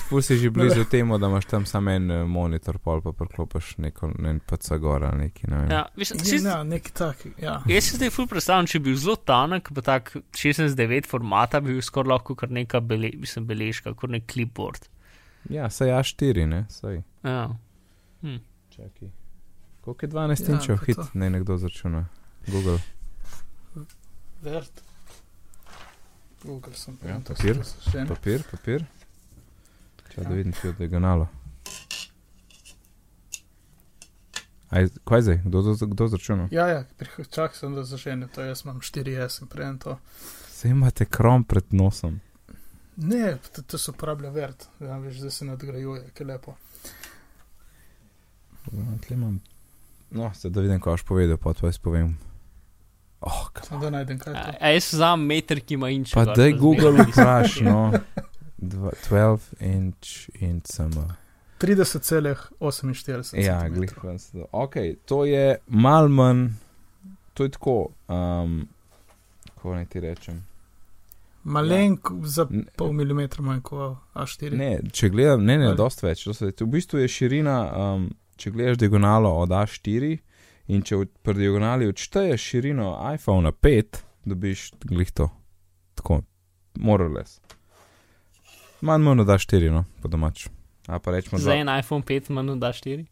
[0.08, 3.76] ful, si že blizu temu, da imaš tam samo en eh, monitor, pol pa priklopiš
[3.78, 5.46] neko, ne PC gor ali neki.
[5.46, 5.70] Ne vem.
[5.70, 7.16] Ja, Ja, čist- ja, nek tak.
[7.38, 7.60] Ja.
[7.66, 11.72] Jaz si zdaj ful predstavljam, če bi bil zelo tanek, pa tak 16-9 formata, bi
[11.72, 14.88] bil skoraj lahko kar neka bele, mislim, beležka, kot nek clipboard.
[15.48, 17.02] Ja, saj A4, ne, saj.
[17.22, 17.48] Ja.
[18.70, 19.10] Čakaj.
[19.80, 21.06] Koliko je 12 Ja, inčev pa hit, to.
[21.14, 22.06] ne nekdo začuna.
[22.46, 22.78] Google.
[24.42, 24.82] Vert.
[26.42, 26.98] Google sem.
[27.02, 27.58] Ja, to papir.
[28.08, 28.84] Papir, papir.
[29.98, 30.36] Čakaj, da Ja.
[30.36, 31.28] vidim, kje je diagonalo.
[34.70, 35.38] Aj, kaj zdaj?
[35.38, 36.48] Kdo, kdo, kdo začuna?
[36.50, 39.98] Ja, ja, prih- čak sem, da zaženem to, jaz imam 4S in prejem to.
[40.50, 42.20] Saj imate krom pred nosom.
[42.96, 46.54] Ne, to, to se uporablja vert, ja, veš, da se nadgrajuje, ki je lepo.
[48.72, 49.40] Ja, tle imam.
[50.10, 52.18] No, zdaj da vidim, kaj boš povedal, pa to jaz povem.
[53.20, 56.12] Oh, Samo da najdem kaj A, a jaz vzamem meter, ki ima inč.
[56.14, 57.92] Pa daj Google vpraš, no.
[58.58, 60.98] Dva- 12 inch in cm.
[61.60, 63.94] 30,48 Ja, glih.
[64.52, 64.74] Ok,
[65.06, 66.48] to je mal manj,
[67.34, 68.68] to je tako, um,
[69.54, 70.42] kako naj ti rečem.
[71.44, 74.52] Malenko za N- pol milimetra manj kot A4.
[74.52, 75.76] Ne, če gledam, ne, ne, Ali?
[75.76, 76.24] dosti več.
[76.24, 76.60] dosti več.
[76.60, 78.04] V bistvu je širina, um,
[78.36, 80.18] če gledaš diagonalo od A4
[80.68, 83.84] in če od- pri diagonali odšteješ širino iPhona 5,
[84.24, 85.28] dobiš glih to.
[85.94, 86.22] Tako,
[86.76, 87.40] morales.
[88.80, 90.46] Manj manj od A4, no, po domač.
[90.86, 93.06] A pa rečemo, Za da en iPhone 5 manj da 4.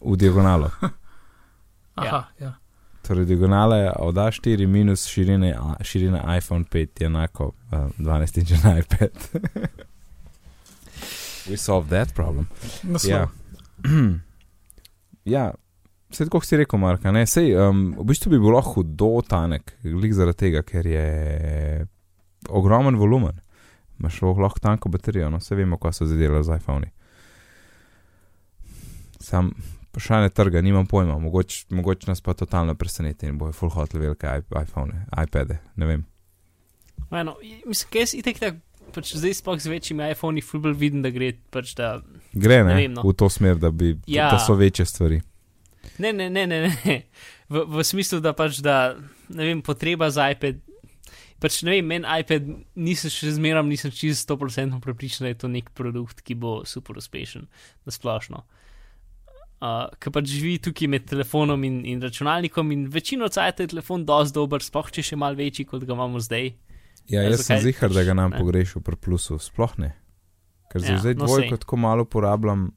[0.00, 0.70] v diagonalo.
[1.94, 2.54] Aha, ja.
[3.10, 8.50] Torej, diagonala je od A4 minus širine, širina iPhone 5 je enako uh, 12 inč
[8.64, 9.10] na iPad.
[11.48, 12.46] We solved that problem.
[12.82, 13.10] Naslov.
[13.10, 13.26] Ja.
[15.34, 15.50] ja,
[16.10, 17.10] vse tako si rekel, Marka.
[17.10, 17.26] Ne?
[17.26, 21.06] Sej, um, v bistvu bi bil lahko hudo tanek, glik zaradi tega, ker je
[22.46, 23.42] ogromen volumen.
[23.98, 26.94] Imaš lahko tanko baterijo, no vse vemo, kaj so zadele z iPhoni.
[29.18, 29.50] Sam
[30.00, 34.26] vprašanje trga, nimam pojma, mogoče mogoč nas pa totalno preseneti in bojo full hotel velike
[34.62, 36.04] iPhone, iPade, ne vem.
[37.10, 37.36] Bueno,
[37.66, 38.54] mislim, kaj jaz itek tak,
[38.94, 41.98] pač zdaj sploh z večjimi iPhoni fulbol vidim, da gre pač da.
[42.32, 43.04] Gre ne, Ne vem, no.
[43.04, 44.30] v to smer, da, bi, Ja.
[44.30, 45.20] da so večje stvari.
[45.98, 47.02] Ne, ne, ne, ne, ne.
[47.50, 48.94] V, v smislu, da pač da,
[49.28, 50.62] ne vem, potreba za iPad.
[51.40, 55.48] Pač ne vem, meni iPad nisem še zmeram, nisem čisto 100% prepričan, da je to
[55.48, 57.48] nek produkt, ki bo super uspešen,
[57.84, 58.44] na splošno.
[59.60, 64.06] Uh, Ker pač živi tukaj med telefonom in, in računalnikom, in večino cajt je telefon
[64.08, 66.52] dosti dober, sploh če še mal večji, kot ga imamo zdaj.
[67.10, 69.90] Ja, Ja, jaz sem zihar, da ga nam pogrešil pri plusu, sploh ne.
[70.70, 71.60] Ker Ja, zdaj no, dvojko sej.
[71.64, 72.70] tako malo uporabljam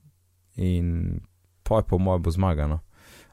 [0.57, 1.21] in
[1.63, 2.79] poj po mojem bo zmagano.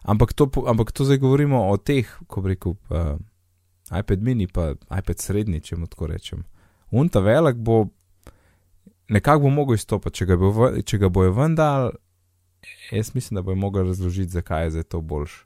[0.04, 3.16] Ampak to, ampak to zdaj govorimo o teh, ko rekel, uh,
[3.90, 6.44] iPad mini, pa iPad srednji, če mu tako rečem.
[6.92, 7.88] Unta velik bo,
[9.08, 11.90] nekako bo mogel izstopati, če ga, bo, če ga bojo vendar,
[12.90, 15.44] jaz mislim, da bojo mogli razložiti, zakaj je zdaj to boljš.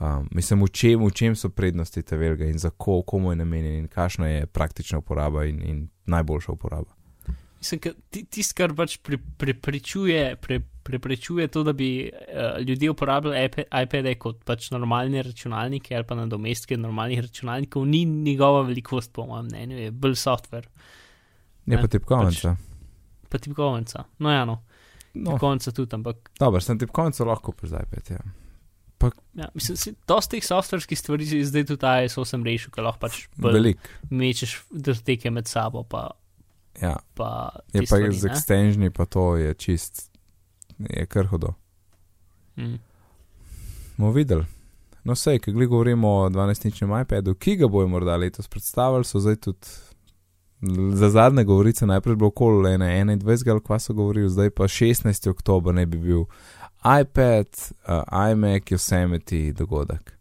[0.00, 3.36] Um, mislim, v čem, v čem so prednosti te velike in za ko, komu je
[3.36, 6.92] namenjen in kakšna je praktična uporaba in, in najboljša uporaba.
[7.58, 13.64] Mislim, tisto, kar pač pre, preprečuje, pre, preprečuje to, da bi uh, ljudje uporabljali iPad,
[13.82, 19.46] iPade kot pač normalne računalnike ali pa nadomestke normalnih računalnikov, ni njegova velikost, po mojem
[19.46, 20.68] mnenju, je bolj software,
[21.66, 22.56] Je Ne, pa tipkovnica.
[23.28, 24.04] pa tipkovnica.
[24.18, 24.62] No, ja, no,
[25.16, 28.10] No, tipkovnica tudi, ampak dobro, sem tipkovnico lahko pri iPad.
[28.10, 28.20] Ja.
[29.34, 33.06] ja, mislim, si, dosti teh softverskih stvari si zdaj tudi ISO sem rešil, ker lahko
[33.06, 33.24] pač
[34.10, 36.10] mečeš drteke med sabo, pa,
[36.82, 36.96] Ja.
[37.16, 40.10] pa Je pa stvari, z extensioni, pa to je čist,
[40.78, 41.54] je kar hudo.
[42.56, 42.76] Mm.
[43.96, 44.44] Bomo videli.
[45.04, 49.36] No, sej, ki govorimo o 12-inčnem iPadu, ki ga bojo morda letos predstavili, so zdaj
[49.36, 49.68] tudi
[50.92, 53.50] za zadnje govorice, najprej bilo okoli 21.
[53.50, 55.30] ali kva so govorili, zdaj pa 16.
[55.30, 56.24] oktober ne bi bil
[57.00, 57.46] iPad,
[57.88, 60.12] uh, iMac, Yosemite dogodek.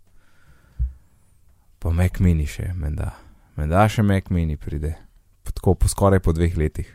[1.80, 3.12] Pa Mac mini še, menda.
[3.56, 4.95] Menda še Mac mini pride.
[5.43, 6.89] Po Tako po skoraj po dveh letih.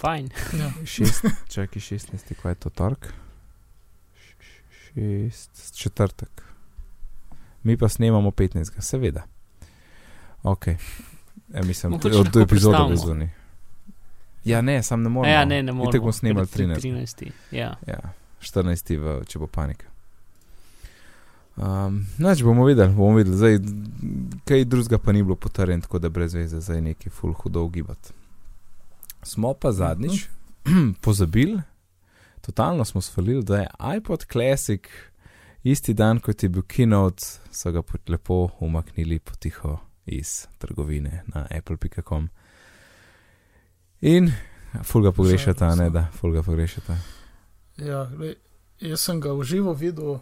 [0.00, 0.30] Fajn.
[0.84, 3.10] Šest, čakaj, 16, kaj je to torek?
[4.94, 6.42] Šest, četrtek.
[7.62, 9.26] Mi pa snemamo 15, seveda.
[10.42, 10.66] Ok.
[11.54, 12.88] Ja, mislim, Mogoče od lahko epizode prestavimo.
[12.88, 13.30] vezuni.
[14.44, 15.32] Ja, ne, sam ne morem.
[15.32, 15.72] Ja, ne, ne.
[15.72, 16.80] Tako bomo snemali ker je 13.
[16.80, 17.30] 13.
[17.50, 17.76] Ja.
[17.86, 19.86] Ja, 14, v, če bo panika.
[21.56, 23.36] Um, Noč bomo videli, bomo videli.
[23.36, 23.58] Zdaj,
[24.48, 28.12] kaj drugega pa ni bilo potrjeno, tako da brez veze zdaj neki full hudo ugibati.
[29.22, 30.28] Smo pa zadnjič
[31.04, 31.60] pozabili,
[32.40, 34.80] totalno smo svalili, da je iPod Classic
[35.62, 39.78] isti dan, kot je bil Keynote, so ga lepo umaknili potiho
[40.10, 42.28] iz trgovine na apple.com.
[44.00, 44.30] In
[44.82, 46.96] fulga pogrešata, ne da, fulga pogrešata.
[47.76, 48.34] Ja, glej,
[48.80, 50.18] jaz sem ga v živo videl,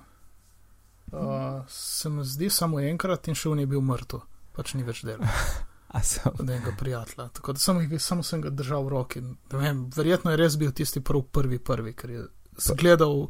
[1.12, 4.22] uh, se mi zdi samo enkrat in še on je bil mrtev,
[4.56, 5.26] pač ni več delal
[6.04, 7.28] so, od enega prijatelja.
[7.28, 9.22] Tako da samo, jih- samo sem ga držal v roki.
[9.52, 12.26] Vem, verjetno je res bil tisti prav prvi, prvi, ker je
[12.58, 13.28] zgledal,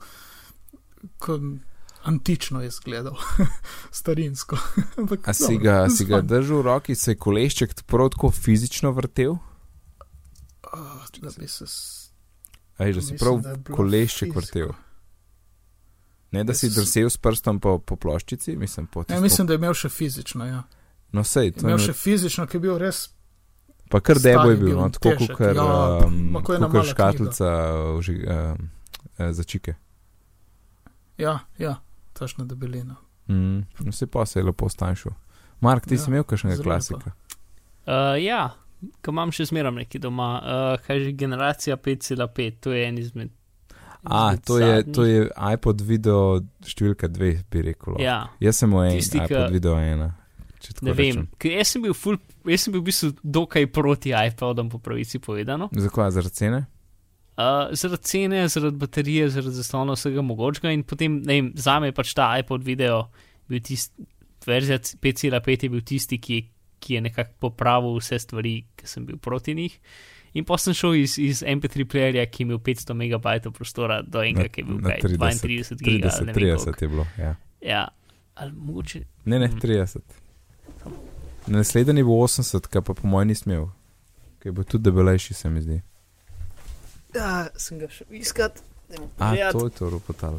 [1.23, 1.45] kot
[2.09, 3.17] antično je zgledal,
[4.01, 4.57] starinsko.
[4.99, 8.91] Ampak, a si dobro, ga, si ga držal v roki, se je kolešček tako fizično
[8.97, 9.37] vrtel?
[10.73, 11.65] Ah, da bi se.
[12.79, 14.41] Aj, da si prav da kolešček fiziko.
[14.41, 14.73] vrtel.
[16.31, 19.23] Ne, da si drsel s prstom po, po ploščici, mislim, po Ja, tistem.
[19.23, 20.45] mislim, da je imel še fizično.
[20.47, 20.63] Ja.
[21.13, 23.09] No, sej, to Imel je še fizično, ki je bil res.
[23.89, 26.37] pa kar debo je bil, no, tako kot ja, um,
[26.85, 27.49] škatlica
[27.97, 28.69] um,
[29.17, 29.75] eh, za čike.
[31.17, 31.79] Ja, ja,
[32.19, 32.97] tašna debelina.
[33.29, 35.13] Mm, no, se pa se je lepo stanjšal.
[35.61, 37.13] Mark, ti Ja, si imel kakšnega klasika?
[37.87, 38.51] Uh, ja,
[39.03, 43.31] ko imam še zmeraj neki doma, uh, kaj že generacija 5,5, to je en izmed.
[44.05, 44.95] A, izmed to je, zadnjih.
[44.95, 46.21] to je iPod video
[46.63, 47.99] številka dve, bi rekel.
[48.01, 50.13] Ja, Jaz sem imel en Tisti, iPod video ena.
[50.63, 51.25] če tako ne vem.
[51.51, 55.69] Jaz sem bil, ful, jaz sem bil v bistvu dokaj proti iPodom, po pravici povedano.
[55.75, 56.63] Zakaj zaradi cene?
[57.39, 61.87] Uh, zaradi cene, zaradi baterije, zaradi zaslona vsega mogočega in potem, ne vem, za me
[61.87, 63.05] je pač ta iPod video
[63.49, 64.03] bil tisti,
[64.47, 66.39] verzija 5,5 je bil tisti, ki,
[66.83, 69.77] ki je nekako popravil vse stvari, ki sem bil proti njih.
[70.35, 74.19] In pa sem šel iz, iz MP3 playerja, ki je imel 500 MB prostora, do
[74.23, 75.45] enega, ki je bil kaj, 30,
[75.79, 76.35] 32 GB.
[76.35, 77.07] 30, 30 je bilo.
[77.19, 77.35] Ja.
[77.63, 77.85] Ja,
[78.35, 79.05] ali mogoče.
[79.25, 79.59] Ne, ne, Mhm.
[79.59, 80.01] 30.
[81.47, 83.69] Naslednji bo 80, kar pa po mojem nisem imel.
[84.39, 85.81] Ker bo tudi debelejši, se mi zdi.
[87.19, 88.63] Ja, sem ga šel iskat.
[89.19, 90.39] A, to je to ropotal.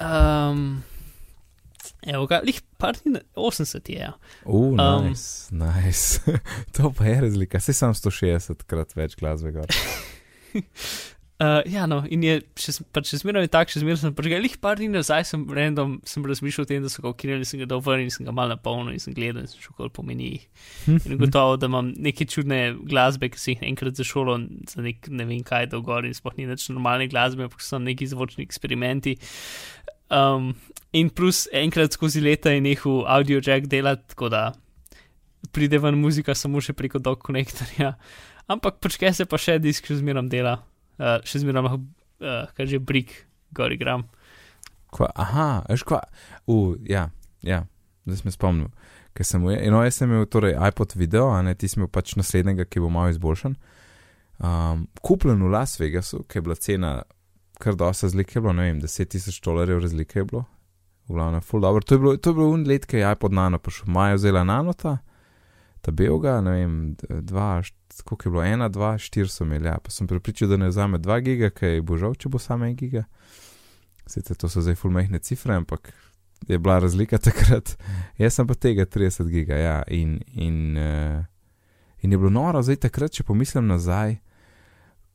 [0.00, 0.80] Um,
[2.02, 4.00] evo ga, lih par dni, na- 80 je.
[4.00, 4.12] Ja.
[4.44, 6.20] Uh, Um, nice, nice.
[6.74, 7.60] to pa je razlika.
[7.60, 9.70] Se sam 160 krat več glasbe gor.
[11.36, 14.54] Uh, ja, no, in je še, pač še zmeraj tak, še zmeraj sem ga lih
[14.56, 17.66] par dni nazaj, sem random, sem razmišljal o tem, da so ga ukinili, sem ga
[17.68, 20.00] dal ven in sem ga mal napolnil in sem gledal in sem šel kol po
[20.06, 20.46] menijih.
[20.88, 24.38] In gotovo, da imam neke čudne glasbe, ki sem jih enkrat za šolo,
[24.70, 28.08] za nek ne vem kaj dolgor in sploh ni več normalne glasbe, ampak so neki
[28.14, 29.18] zvočni eksperimenti.
[30.08, 30.54] Um,
[30.96, 34.46] in plus enkrat skozi leta je nehal audio jack delati, tako da
[35.52, 37.92] pride ven muzika samo še preko dog konektorja.
[38.48, 40.62] Ampak počkaj se pa še disk še zmeram dela,
[40.98, 41.80] uh, še zmeram lahko,
[42.20, 43.12] uh, kaj že brik,
[43.52, 44.06] gor igram.
[44.94, 46.00] Kva, aha, veš kva.
[46.46, 47.08] Uh, ja,
[47.42, 47.64] ja,
[48.06, 48.70] zdaj sem spomnil.
[49.16, 52.16] Sem, imel- no, jaz sem imel torej iPod video, a ne ti si imel pač
[52.20, 53.54] naslednjega, ki bo malo izboljšan.
[54.36, 56.90] Um, kupljen v Las Vegasu, ki je bila cena
[57.56, 60.42] kar dosta razlike, bilo, ne vem, 10 tisoč dolarjev razlike je bilo.
[61.08, 61.80] V glavnem, full dobro.
[61.80, 63.88] To je bilo, to je bilo un let, ki je iPod nano prišel.
[63.88, 64.98] Maja vzela nanota,
[65.80, 66.74] ta belga, ne vem,
[67.24, 70.56] dva, št- koliko je bilo, ena, dva, štiri so imeli, ja, pa sem pripričal, da
[70.56, 73.04] ne vzame 2 giga, ker je bo žal, če bo samo 1 giga.
[74.06, 75.92] Sicer to so zdaj full mehne cifre, ampak
[76.48, 77.76] je bila razlika takrat.
[78.18, 81.24] Jaz sem pa tega 30 giga, ja, in, in, uh,
[82.02, 84.18] in je bilo noro, zdaj takrat, če pomislim nazaj,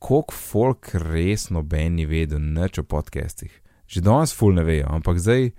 [0.02, 3.52] koliko folk res noben ni vedel, nič o podcastih.
[3.86, 5.52] Že danes full ne vejo, ampak zdaj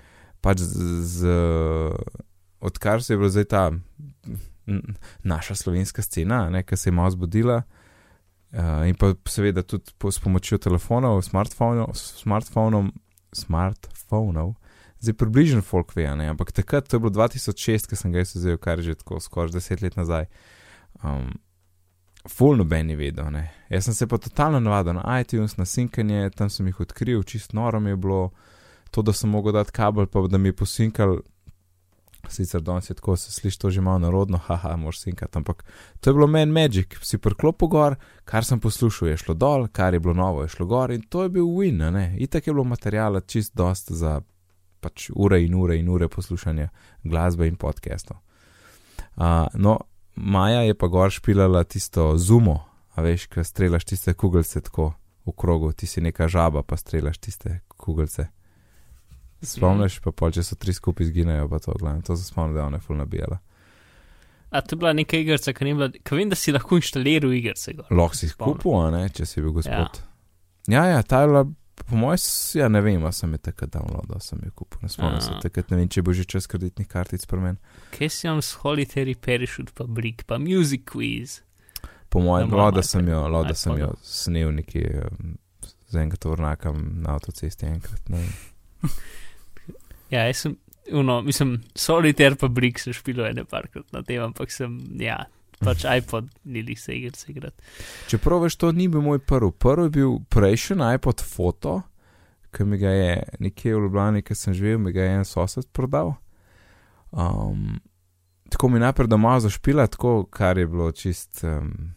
[0.44, 1.20] pač z, z
[2.60, 3.64] odkar se je bila zdaj ta
[5.24, 7.62] naša slovenska scena, ki se je malo zbudila.
[8.54, 12.92] Uh, in pa seveda tudi po, s pomočjo telefonov, smartfonov, smartfonov,
[13.34, 14.52] smartfonov,
[15.02, 18.36] zdaj približno folk ve, ne, ampak takrat, to je bilo 2006, ko sem ga jaz
[18.38, 20.30] vzel, kar je že tako skoraj 10 let nazaj.
[21.02, 21.34] Um,
[22.30, 23.50] Full noben je vedel, ne.
[23.70, 27.52] Jaz sem se pa totalno navadil na iTunes, na sinkanje, tam sem jih odkril, čist
[27.54, 28.30] noro mi je bilo,
[28.92, 31.18] to, da sem mogel dati kabel, pa da mi je posinkal,
[32.30, 35.64] sicer danes je tako, se sliši to že malo narodno, haha, moš sinkati, ampak
[36.00, 39.94] to je bilo meni magic, si priklopil gor, kar sem poslušal, je šlo dol, kar
[39.94, 42.16] je bilo novo, je šlo gor in to je bil win, ne.
[42.20, 44.22] Itak je bilo materijala čist dost za
[44.80, 46.70] pač ure in ure in ure poslušanja
[47.04, 48.18] glasbe in podcastov.
[49.16, 49.80] Uh, no,
[50.16, 52.60] Maja je pa gor špilala tisto zumo,
[52.94, 54.94] a veš, ki strelaš tiste kugelce tako
[55.26, 58.28] v krogu, ti si neka žaba, pa strelaš tiste kugelce.
[59.44, 62.64] Spomniš, pa pol, če so tri skupaj izginejo, pa to, glavno, to se spomnim, da
[62.64, 63.40] je ona ful nabijala.
[64.54, 67.34] A to je bila neka igrica, ki ni bila, ki vem, da si lahko inštaliral
[67.34, 67.74] igrice.
[67.90, 68.60] Lahko si Spomnim.
[68.60, 70.00] skupil, a ne, če si bil gospod.
[70.70, 71.44] Ja, ja, ta je bila,
[71.84, 72.22] po mojem,
[72.60, 75.74] ja, ne vem, a sem je takrat downloadal, sem jo kupil, ne spomnim se takrat,
[75.74, 77.74] ne vem, če bo že čas kreditnih kartic pri meni.
[77.98, 81.42] Kaj si imam s Solitary Parachute, pa Brick, pa Music Quiz.
[82.14, 85.34] Po mojem, lo, da sem jo, lo, da sem jo snel nekje um,
[85.90, 88.06] z enega tovornaka na avtocesti enkrat.
[88.14, 88.34] Ne vem.
[90.14, 90.58] Ja, jaz sem
[90.92, 95.24] uno, mislim, solitaire pa Brick se špilo ene parkrat na tem, ampak sem, ja,
[95.64, 97.64] pač iPod nili se igr se igrati.
[98.12, 99.52] Čeprav veš, to ni bil moj prvi.
[99.52, 101.80] Prvi je bil prejšnji iPod foto,
[102.54, 105.72] ki mi ga je nekje v Ljubljani, ki sem živel, mi ga je en sosed
[105.74, 106.14] prodal.
[107.12, 107.80] Um,
[108.50, 111.42] tako mi najprej doma zašpila, tako kar je bilo čist.
[111.44, 111.94] Um,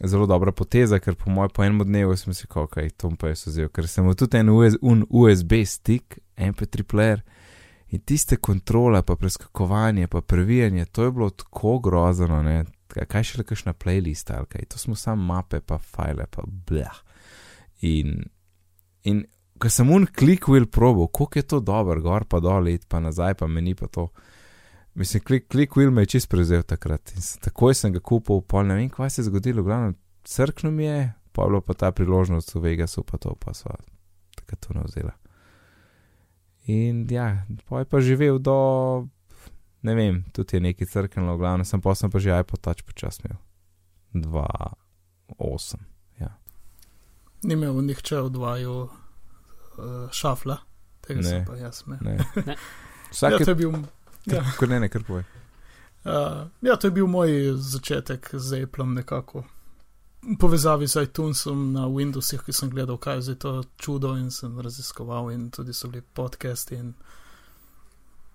[0.00, 3.30] Zelo dobra poteza, ker po mojem, po enem dnevu sem si rekel, okay, to pa
[3.30, 7.22] je sozel, ker sem imel tudi en US, un USB stik, MP3 player
[7.92, 13.42] in tiste kontrole, pa preskakovanje, pa previjanje, to je bilo tako grozno, ne, kaj še
[13.42, 17.02] rečeš na playlist ali kaj, to smo samo mape, pa file, pa blah.
[17.84, 18.22] In,
[19.04, 19.24] in
[19.60, 23.00] ko sem un klik will probo, koliko je to dobro, gor pa dol, id pa
[23.00, 24.08] nazaj, pa meni pa to.
[24.94, 28.66] Mislim, klik, klik will me je čist prevzel takrat in takoj sem ga kupil, pol
[28.68, 31.92] ne vem, kaj se je zgodilo, glavno, crknil mi je, pa je bilo pa ta
[31.92, 33.72] priložnost v Vegasu, pa to pa so
[34.36, 35.14] takrat to ne vzela.
[36.68, 39.08] In ja, pa je pa živel do,
[39.82, 43.18] ne vem, tudi je neki crknilo, glavno, sem pa sem pa že iPod touch počas
[43.24, 43.40] imel.
[44.12, 45.80] 2.8.
[46.20, 46.36] Ja.
[47.42, 48.90] Ni imel nihče od vaju uh,
[50.12, 50.56] šafla,
[51.00, 51.28] tega Ne.
[51.28, 51.98] sem pa jaz imel.
[52.02, 52.18] Ne.
[52.46, 52.56] Ne.
[53.10, 53.72] Vsak Ja, je bil.
[54.26, 54.42] Ja.
[54.42, 55.24] tako, ne, ne, kar povej.
[56.04, 56.12] Uh,
[56.60, 59.44] ja, to je bil moj začetek z Appleom nekako.
[60.22, 64.30] V povezavi z iTunesom na Windowsih, ki sem gledal, kaj je zdaj to čudo in
[64.30, 66.74] sem raziskoval, in tudi so bili podcasti.
[66.76, 66.94] In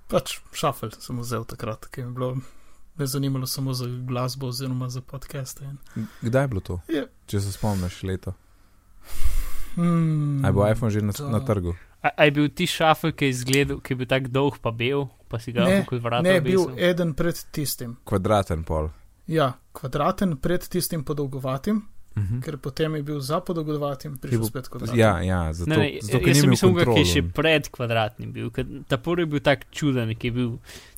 [0.07, 2.35] pač šafel sem vzel takrat, ki je bilo,
[2.95, 5.63] me zanimalo samo za glasbo oziroma za podcaste.
[5.95, 6.79] In, Kdaj je bilo to?
[6.89, 7.07] Je.
[7.25, 8.33] Če se spomniš leto.
[9.75, 11.75] hmm, Ali bo iPhone že na, to- na trgu?
[12.07, 14.71] A, a je bil ti šafel, ki je izgledal, ki je bil tako dolg, pa
[14.71, 16.79] bel, pa si ga Ne, kot vrata Ne, bil obesil?
[16.81, 17.97] eden pred tistim.
[18.03, 18.87] Kvadraten pol.
[19.27, 21.81] Ja, kvadraten pred tistim podolgovatim,
[22.15, 22.39] Mhm.
[22.39, 24.95] ker potem je bil za podolgovatim, Je prišel bil- spet kvadraten.
[24.95, 27.05] Ja, ja, zato, Ne, ne, zato ker jaz sem mislil, da je kontrol.
[27.05, 30.49] še pred kvadratnim bil, ker ta prvi je bil tak čuden, ki je bil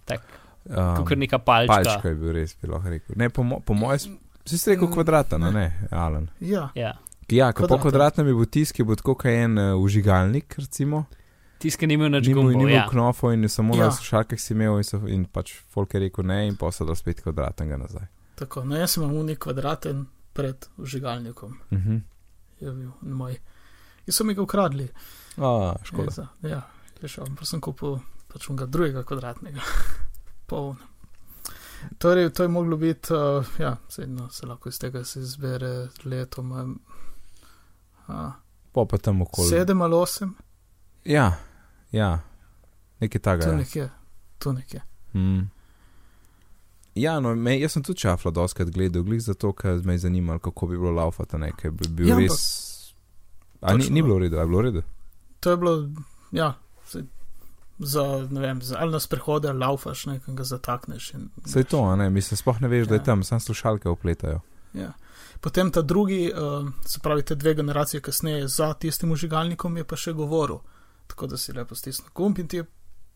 [0.06, 0.22] tak,
[0.68, 1.74] um, kot neka palčka.
[1.76, 3.16] palčka je bil res, bi lahko rekel.
[3.16, 5.60] Ne, po, mo, po mojem, si si rekel Mm, kvadraten, a ne.
[5.60, 6.30] ne, Alan.
[6.40, 6.94] Ja, Ja.
[7.32, 7.82] Ja, po Kvadraten.
[7.82, 11.06] kvadratnem je bil tisk, ki bo tako kot en uh, užigalnik, recimo.
[11.60, 12.88] Tisti, ki ni imel nič Ni imel, ni gumbov, imel ja.
[12.88, 13.86] knofov in samo Ja.
[13.86, 16.86] na slušalkah si imel in, so, in pač folk je rekel ne in pa so
[16.86, 18.08] dal spet kvadratnega nazaj.
[18.36, 18.64] tako.
[18.64, 21.98] No, jaz sem imel unik kvadraten pred vžigalnikom, Mhm.
[22.60, 23.36] je bil moj.
[24.08, 24.88] In so mi ga ukradli.
[25.38, 26.04] A, škoda.
[26.04, 26.62] Je za- Ja,
[27.02, 29.60] je šel, pa sem kupil pač unga drugega kvadratnega.
[30.48, 30.78] Poln.
[31.98, 36.42] Torej, to je moglo biti, uh, ja, sedno se lahko iz tega se izbere leto,
[38.10, 38.34] ma,
[38.74, 39.50] uh, Pa tam okoli.
[39.50, 40.36] sedem ali osem,
[41.06, 41.38] Ja,
[41.92, 42.20] ja,
[43.00, 43.56] nekaj tu takega.
[43.56, 43.90] nekje,
[44.38, 44.82] tu nekje.
[45.14, 45.50] Mm.
[46.96, 50.40] Ja, no, me, jaz sem tudi čafla doskrat gledal, glih zato, ker me je zanimalo,
[50.40, 52.94] kako bi bilo laufati, nekaj bi bil Ja, ja, ampak- res.
[53.62, 53.94] A ni, Točno.
[53.94, 54.82] ni bilo v redu, a je bilo v redu?
[55.40, 55.90] To je bilo,
[56.32, 56.54] ja,
[57.80, 61.14] za, ne vem, za, ali na sprehode, ali laufaš, nekaj ga zatakneš.
[61.14, 62.86] In, Saj to, a ne, mislim, sploh ne veš, ja.
[62.86, 63.04] da je Ja.
[63.06, 64.40] tam, samo slušalke opletajo.
[64.74, 64.92] Ja.
[65.40, 66.40] Potem ta drugi, uh,
[66.84, 70.60] se pravi, te dve generacije kasneje za tistim užigalnikom je pa še govoril.
[71.08, 72.66] Tako da si lepo stisnil gumb in ti je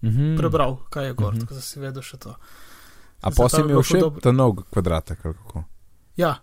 [0.01, 0.36] Mhm.
[0.38, 1.39] prebral, kaj je gor, Mhm.
[1.39, 2.36] tako da si vedel še to.
[3.21, 5.63] A pa si je imel še ta nov kvadratek, kako?
[6.17, 6.39] Ja,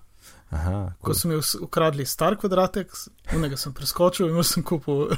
[0.51, 2.89] Aha, ko so mi ukradli star kvadratek,
[3.33, 5.09] unega sem preskočil in sem kupil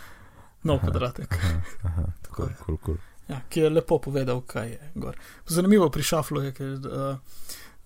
[0.64, 0.82] nov Aha.
[0.82, 1.28] kvadratek.
[1.32, 2.56] aha, aha, Tako je.
[2.60, 2.96] kul, kul.
[3.28, 5.14] Ja, ki je lepo povedal, kaj je gor.
[5.46, 7.16] Zanimivo pri šaflu je, ker uh,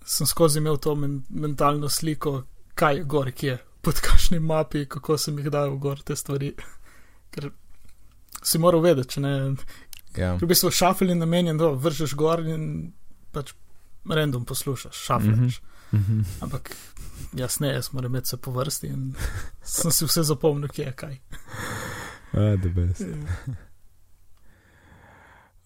[0.04, 2.42] sem skozi imel to men mentalno sliko,
[2.74, 6.54] kaj je gor, kje, pod kakšni mapi, kako sem jih dal gor te stvari.
[7.34, 7.50] Ker
[8.44, 9.34] si moral vedeti, če ne.
[10.16, 10.34] Ja.
[10.38, 12.92] V bistvu šafel je namenjen, da vržeš gor in
[13.34, 13.54] pač
[14.10, 15.60] random poslušaš, šafeliš.
[15.94, 16.20] Mhm.
[16.40, 16.70] Ampak
[17.34, 19.14] jasneje smo imeli se po vrsti in
[19.76, 21.18] sem si vse zapomnil, kje je kaj.
[22.32, 23.02] A, the best.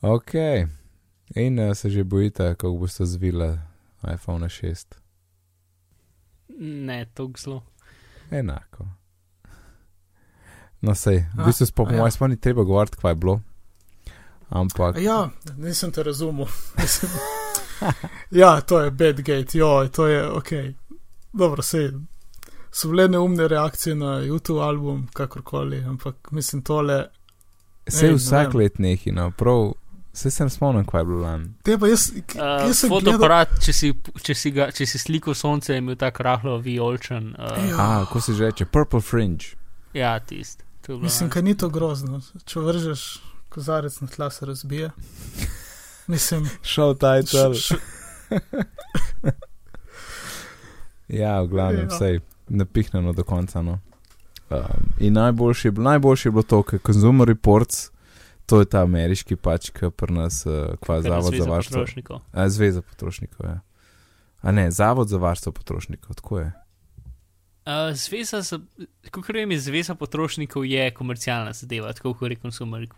[0.00, 0.34] Ok,
[1.34, 3.58] in uh, se že bojite, kako boste zvila
[4.04, 4.94] iPhone 6?
[6.58, 7.62] Ne, tako zelo.
[8.30, 8.86] Enako.
[10.80, 11.98] No, sej, v A, bistvu po a ja.
[11.98, 13.40] mojem spomni treba govoriti, kaj je bilo.
[14.48, 16.46] Ampak, Ja, nisem te razumel.
[18.30, 20.48] Ja, to je bad gate, joj, to je ok.
[21.32, 21.90] Dobro, sej.
[22.70, 27.06] So bile neumne reakcije na YouTube album, kakorkoli, ampak mislim tole.
[27.88, 28.56] sej ej, ne vsak vem.
[28.62, 29.72] let neki, no, prav,
[30.18, 31.48] se sem spomnil, kaj je bilo lani.
[31.62, 33.12] Te pa jaz, k- Uh, jaz sem gledal.
[33.12, 37.30] fotoaparat, če si, če, si ga, če si sliko sonce, je imel tako rahlo vijolčen.
[37.30, 37.76] Uh, Ja.
[37.78, 39.44] A, ko se že reče, Purple Fringe.
[39.94, 40.64] ja, tisti.
[40.90, 42.18] Mislim, kaj ni to grozno.
[42.44, 44.90] Če vržeš kozarec na tla, se razbije.
[46.08, 47.54] Mislim, Show š, title.
[47.54, 47.74] š,
[51.10, 51.88] Ja, v glavnem, Ja.
[51.90, 53.62] vsej napihnjeno do konca.
[53.62, 53.78] No.
[54.50, 54.58] Um,
[54.98, 55.14] in
[55.70, 57.90] bilo- najboljše je bilo to, ker Consumer Reports
[58.48, 61.74] To je ta ameriški pač, ki pri nas uh, kva zavod za varstvo.
[61.82, 62.22] potrošnikov.
[62.32, 63.60] A, zveza potrošnikov, ja.
[64.40, 66.48] A ne, zavod za varstvo potrošnikov, tako je.
[67.68, 68.60] Uh, zveza, za-
[69.10, 72.88] kako je zveza potrošnikov je komercialna zadeva, tako kot je consumer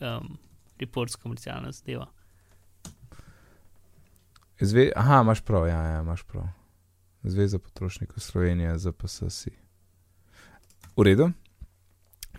[0.00, 0.38] um,
[0.80, 2.06] reports komercialna zadeva.
[4.60, 6.48] Zve Aha, imaš prav, ja, ja, imaš prav.
[7.22, 9.48] Zveza potrošnikov Slovenije, ZPSS.
[10.96, 11.30] V redu.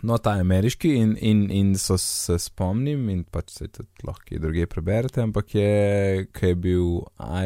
[0.02, 4.38] No, ta je ameriški in, in, in so se spomnim, in pač se tudi lahko
[4.38, 6.90] druge preberete, ampak je, ko je bil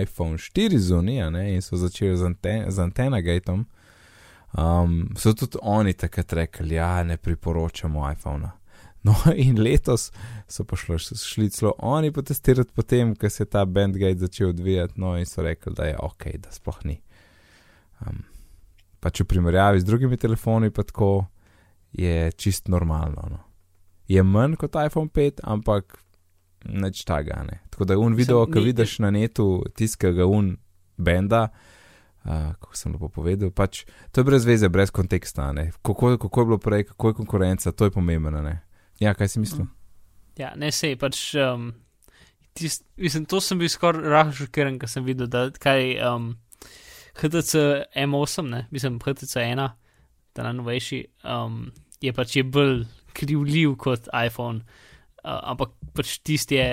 [0.03, 3.65] iPhone 4 zunija in so začeli z, anten z Antenagatom,
[4.53, 8.53] um, so tudi oni takrat rekli, ja, ne priporočamo iPhona.
[9.03, 10.13] No, in letos
[10.47, 14.95] so pa šlo, šli celo oni potestirati potem, ko se je ta Bandgate začel odvijati,
[15.03, 17.01] no in so rekli, da je ok, da sploh ni.
[18.07, 18.21] Um,
[19.03, 21.25] pač v primerjavi z drugimi telefoni, pa tako
[21.93, 23.27] je čist normalno.
[23.31, 23.39] No.
[24.09, 25.99] Je manj kot iPhone 5, ampak
[26.65, 27.61] neč tega ne.
[27.71, 30.57] Tako da un video, ki vidiš na netu, tiskega un
[30.97, 31.49] benda.
[32.23, 33.81] Uh, kako sem lepo povedal, pač
[34.15, 35.53] to je brez veze, brez konteksta.
[35.53, 35.73] ne.
[35.83, 38.43] Kako, kako je bilo prej, kako je konkurenca, to je pomembno.
[38.43, 38.61] Ne?
[39.01, 39.67] Ja, kaj si mislil?
[40.39, 41.35] Ja, ne sej, pač.
[41.35, 41.73] Um,
[42.55, 46.33] tist, mislim, to sem bil skoraj rahlo šokiran, ko sem videl, da kaj um,
[47.19, 47.59] HTC
[47.97, 49.69] M8, ne, mislim, HTC 1,
[50.33, 51.65] ta najnovejši, um,
[52.03, 52.83] je pač je bolj
[53.17, 54.65] krivljiv kot iPhone,
[55.23, 56.69] uh, ampak pač tisti je,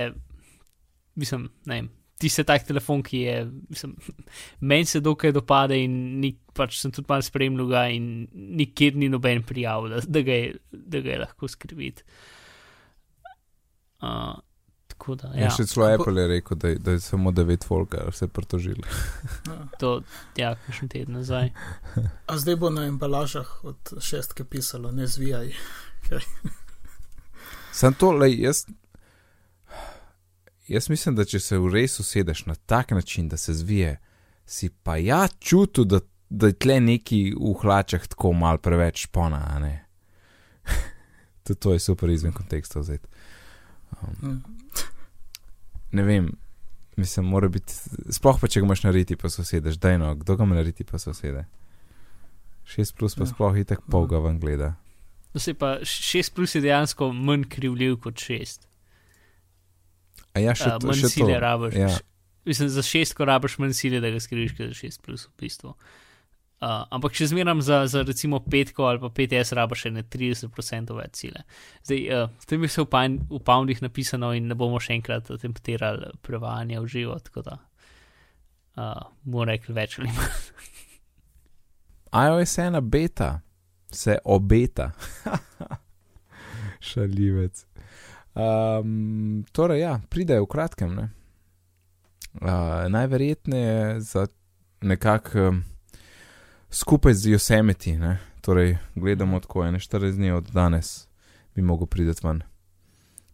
[1.19, 1.89] mislim, ne vem.
[2.19, 3.35] Tisti je tak telefon, ki je,
[3.69, 3.95] mislim,
[4.71, 9.07] meni se dokaj dopade in ni, pač sem tudi malo spremljal ga in nikjer ni
[9.11, 12.03] noben prijav, da, da, ga, je, da ga je lahko skriviti.
[13.99, 14.35] Uh,
[14.99, 15.43] tako da, Ja.
[15.43, 18.83] ja, Še celo Apple je rekel, da, da je samo 9 volka, vse pritožili.
[19.47, 19.67] Ja.
[19.79, 20.01] to,
[20.35, 21.53] ja, kakšen teden nazaj.
[22.27, 25.53] A zdaj bo na embalažah od šestke pisalo, ne zvijaj.
[27.79, 28.65] Sam to, lej, jaz,
[30.67, 33.97] jaz mislim, da če se v res usedeš na tak način, da se zvije,
[34.45, 39.45] si pa ja čutil, da, da je tle neki v hlačah tako mal preveč špona,
[39.47, 39.75] a ne.
[41.47, 43.07] Tudi to je super izven konteksta vzeti.
[44.01, 44.58] Um, Mm.
[45.91, 46.29] Ne vem,
[46.95, 47.73] mislim, mora biti,
[48.09, 50.83] sploh pa če ga imaš narediti, pa se usedeš, daj no, kdo ga ima narediti,
[50.83, 51.45] pa se usede.
[52.67, 53.27] 6 plus pa Ja.
[53.27, 54.75] sploh itek pol ga ven gleda.
[55.33, 58.67] No, se pa 6 plus je dejansko manj krivljiv kot 6.
[60.33, 61.09] A ja, še Uh, to, manj še to.
[61.09, 61.73] sile rabiš.
[61.75, 61.89] Ja.
[62.45, 65.33] Mislim, za 6, ko rabiš manj sile, da ga skriviš, kot za 6 plus v
[65.39, 65.69] bistvu.
[65.69, 66.08] Uh,
[66.59, 71.21] ampak če zmeram za, za recimo 5 ali pa 5S rabiš še ne 30% več
[71.23, 71.43] sile.
[71.87, 74.97] Zdaj, uh, to je mi vse v, pan, v poundih napisano in ne bomo še
[74.97, 80.35] enkrat temperirali prevajanja v živo, tako da uh, bomo rekli več ali manj.
[82.25, 83.31] iOS 1 beta
[83.91, 84.91] se obeta.
[86.89, 87.65] Šaljivec.
[88.35, 90.93] Um, torej, ja, pridejo v kratkem.
[90.95, 91.09] Ne?
[92.39, 94.27] Uh, najverjetneje za
[94.81, 95.63] nekako um,
[96.69, 98.17] skupaj z Yosemite, ne?
[98.41, 101.07] torej gledamo tako 41 dni od danes,
[101.55, 102.41] bi mogel priti ven.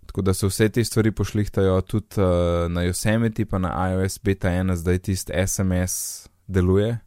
[0.06, 4.50] Tako da se vse te stvari pošlihtajo tudi uh, na Yosemite, pa na iOS beta
[4.50, 6.98] 1, zdaj tisti SMS deluje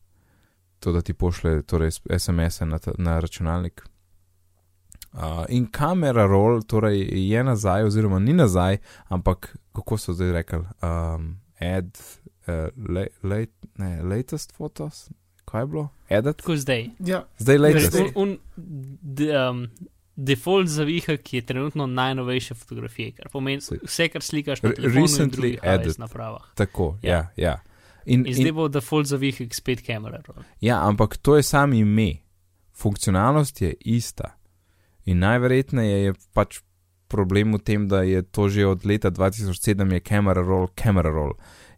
[0.80, 3.82] to, da ti pošle torej, SMS-e na, na računalnik.
[5.12, 8.76] Uh, in kamera roll torej, je nazaj, oziroma ni nazaj,
[9.08, 11.98] ampak kako so zdaj rekli, um, add,
[12.46, 12.68] uh,
[13.22, 13.46] le,
[13.78, 15.10] ne, latest photos,
[15.48, 15.86] kaj je bilo?
[16.08, 16.36] Edit?
[16.42, 16.84] Tako zdaj.
[17.00, 17.90] Ja, Zdaj latest.
[17.92, 18.12] Zdaj.
[18.14, 18.38] Un, un,
[19.02, 19.62] de, um,
[20.16, 25.58] default zavihek je trenutno najnovejše fotografije, kar pomeni vse, kar slikaš na telefonu in drugih
[25.62, 26.52] iOS napravah.
[26.54, 27.26] Tako, ja, Ja.
[27.36, 27.56] ja.
[28.08, 30.44] In, In zdaj bo default zavihek spet kamera roll.
[30.60, 32.22] Ja, ampak to je samo ime.
[32.72, 34.34] Funkcionalnost je ista.
[35.04, 36.60] In najverjetneje je pač
[37.08, 41.32] problem v tem, da je to že od leta 2007 je camera roll, camera roll.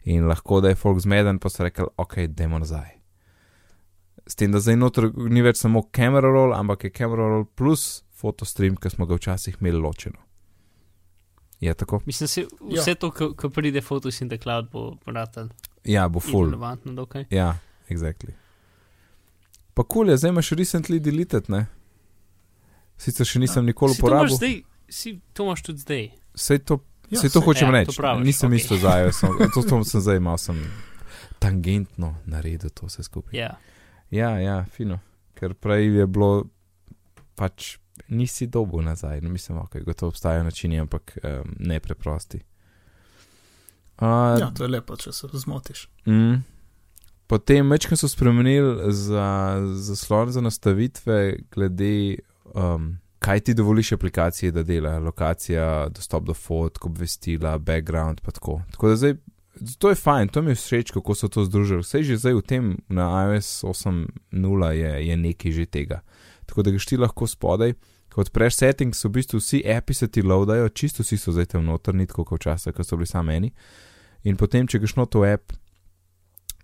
[0.05, 3.00] In lahko da je folk zmeden, pa so rekli, ok, dajmo nazaj.
[4.25, 7.87] S tem, da zdaj noter ni več samo camera roll, ampak je camera roll plus
[8.13, 10.19] fotostream, ki smo ga včasih imeli ločeno.
[11.61, 12.01] Je tako?
[12.07, 12.49] Mislim, se, Ja.
[12.75, 15.51] vse to, ko, pride Photos in the Cloud, bo vratan
[15.85, 16.45] Ja, bo full.
[16.47, 17.25] relevantno dokaj.
[17.31, 17.59] Ja,
[17.89, 18.33] exactly.
[19.75, 21.67] Pa kul cool je, zdaj imaš recently deleted, ne?
[22.99, 24.37] Sicer še nisem nikoli Si to imaš uporabil.
[24.37, 24.55] zdaj,
[24.91, 26.11] si to imaš tudi zdaj.
[26.37, 27.97] Sej to, Ja, sej to saj- hočem ja, to reči.
[27.97, 29.21] praviš, Nisem mislil za iOS,
[29.55, 30.57] to, to sem zdaj imel, sem
[31.39, 33.35] tangentno naredil to vse skupaj.
[33.35, 33.57] Ja.
[34.11, 34.99] Ja, ja, fino.
[35.35, 36.45] Ker prej je bilo
[37.35, 37.77] pač
[38.09, 39.21] nisi dobu nazaj.
[39.21, 42.41] No, mislim, ok, gotovo obstajajo načini, ampak um, ne preprosti.
[44.01, 45.89] Uh, ja, to je lepo, če se zmotiš.
[46.09, 46.41] Mm.
[47.31, 52.17] Potem večkrat so spremenili za zaslon za nastavitve glede
[52.55, 58.63] um, kaj ti dovoliš aplikaciji, da dela, lokacija, dostop do fotk, obvestila, background, pa tako.
[58.73, 59.15] Tako da zdaj,
[59.79, 61.83] to je fajn, to mi je všeč, kako so to združili.
[61.83, 66.01] Vse že zdaj v tem na iOS 8.0 je, je nekaj že tega.
[66.47, 67.75] Tako da greš ti lahko spodaj.
[68.11, 71.65] Ko odpreš settings, v bistvu vsi api se ti loadajo, čisto vsi so zdaj tam
[71.65, 73.53] noter, ni tako kot včasih, ko so bili samo eni.
[74.27, 75.55] In potem, če greš not v app,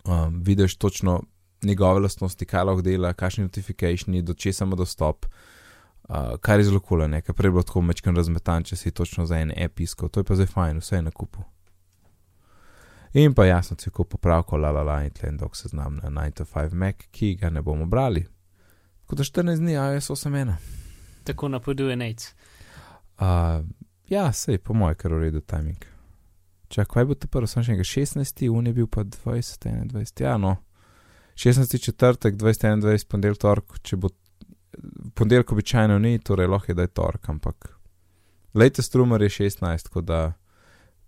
[0.05, 1.23] um, vidiš točno
[1.63, 6.81] njegove lastnosti, kaj lahko dela, kakšni notifikationi, do česa ima dostop, uh, kar je zelo
[6.81, 10.11] kul, cool, nekaj prej bilo tako mečken razmetan, če si točno za en app iskal,
[10.11, 11.47] to je pa zdaj fajn, vse je na kupu.
[13.13, 16.11] In pa jasno, si kup popravko, la la la, in tle dok se znam na
[16.11, 18.27] 9-5 Mac, ki ga ne bomo brali.
[19.03, 20.55] Tako da 14 dni, iOS 8.1.
[21.25, 22.35] Tako napoveduje Nec.
[23.19, 23.65] Uh,
[24.09, 25.85] ja, sej, po mojem, kar uredu timing.
[26.69, 30.23] Čakaj, kaj bo te prvo, sem še enega 16, un je bil pa 20, 21,
[30.23, 30.57] ja, no.
[31.37, 31.79] 16.
[31.83, 34.11] četrtek, 21, ponedeljek, torek, če bo
[35.15, 37.71] ponedeljek običajno ni, torej lahko je da je torek, ampak
[38.55, 40.33] latest rumor je 16, tako da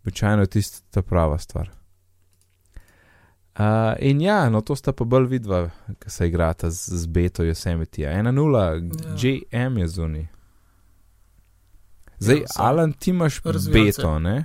[0.05, 1.78] običajno je tista prava stvar.
[3.59, 3.65] Uh,
[4.01, 5.65] in ja, no to sta pa bolj vidva,
[5.99, 8.03] ki se igrata z, z Beto Yosemite.
[8.03, 10.27] 1-0, GM je zunaj.
[12.19, 13.99] Zdaj, Ja, Alan, ti imaš razvijalce.
[13.99, 14.45] Beto, ne?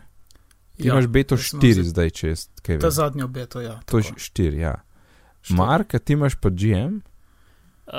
[0.75, 2.91] Ti imaš Beto jaz sem 4 vzel- zdaj, če jaz kaj Ta vem.
[2.91, 3.79] zadnjo beto, ja.
[3.85, 4.19] To je tako.
[4.19, 4.73] 4, ja.
[5.41, 5.57] Štiri.
[5.57, 7.01] Mark, ti imaš pa GM,
[7.85, 7.91] Uh,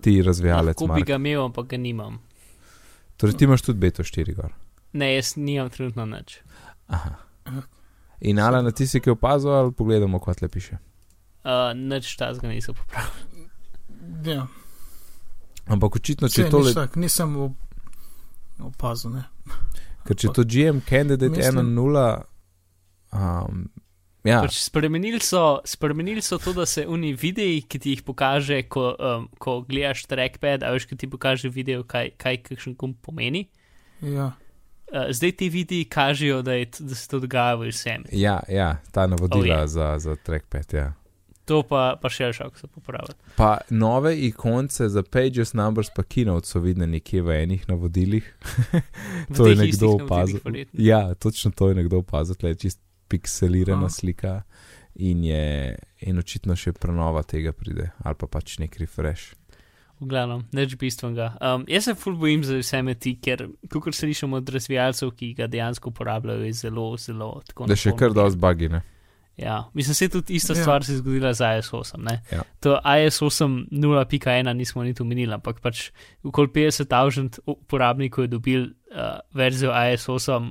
[0.00, 0.78] ti razvijalec.
[0.78, 2.20] Lahko bi ga imel, ampak ga nimam.
[3.16, 4.52] Torej, ti imaš tudi Beto 4 gor.
[4.92, 6.38] Ne, jaz nimam trenutno nič.
[6.88, 7.10] Aha.
[8.20, 10.78] In Alan, a ti si kaj opazil ali pogledamo, kot le piše.
[11.44, 13.12] Uh, nič tazga nisem popravil.
[14.24, 14.46] Ja,
[15.66, 17.58] Ampak očitno, če Saj, tole, tak, nisem op-
[18.62, 19.24] opazil, ne.
[20.06, 22.22] ker če to GM candidate Mislim- 1-0,
[23.12, 23.66] um,
[24.24, 28.62] ja, Pač spremenili, so, spremenili so to, da se oni videi, ki ti jih pokaže,
[28.70, 32.96] ko, um, ko gledaš trackpad, a veš, ki ti pokaže video, kaj, kaj kakšen gumb
[33.02, 33.48] pomeni.
[34.02, 34.32] Ja,
[34.86, 38.04] Uh, zdaj ti videi kažejo, da, je, da se to dogaja v vsem.
[38.12, 39.68] ja, ja, ta navodila Oh, je.
[39.68, 40.72] za, za trackpad.
[40.72, 40.92] Ja.
[41.46, 43.14] To pa, pa še šok so popravili.
[43.36, 48.26] Pa nove ikonce za Pages, Numbers, pa Keynote so vidne nekje v enih navodilih.
[49.36, 50.40] To je nekdo opazil.
[50.72, 53.94] Ja, točno to je nekdo opazil, tle je čist pikselirana Aha.
[53.94, 54.42] slika
[54.94, 59.34] in je in očitno še prenova tega pride, ali pa pač nek refresh.
[59.96, 61.30] V glavnem, nič bistvenega.
[61.40, 65.46] Um, jaz se ful bojim za vse meti, ker, kot slišim od razvijalcev, ki ga
[65.48, 67.68] dejansko uporabljajo, je zelo, zelo tako.
[67.70, 68.82] Da še kar dosti bagi, ne?
[69.36, 70.62] Ja, mislim, se tudi ista Ja.
[70.62, 72.04] stvar se je zgodila z iOS 8.
[72.04, 72.22] Ne?
[72.32, 72.42] Ja.
[72.60, 75.90] To iOS 8 0.1 nismo niti omenili, ampak pač
[76.24, 80.50] okoli 50 tisoč uporabnikov je dobil uh, verzijo iOS 8,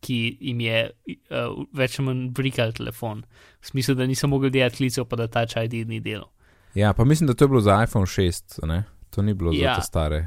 [0.00, 0.90] ki jim je
[1.30, 3.24] uh, več ali manj brikal telefon.
[3.60, 6.28] V smislu, da nisem mogel delati klicev, pa da ta čaj ni delal.
[6.76, 8.84] Ja, pa mislim, da to je bilo za iPhone 6, ne?
[9.10, 9.74] To ni bilo Ja.
[9.74, 10.18] za te stare.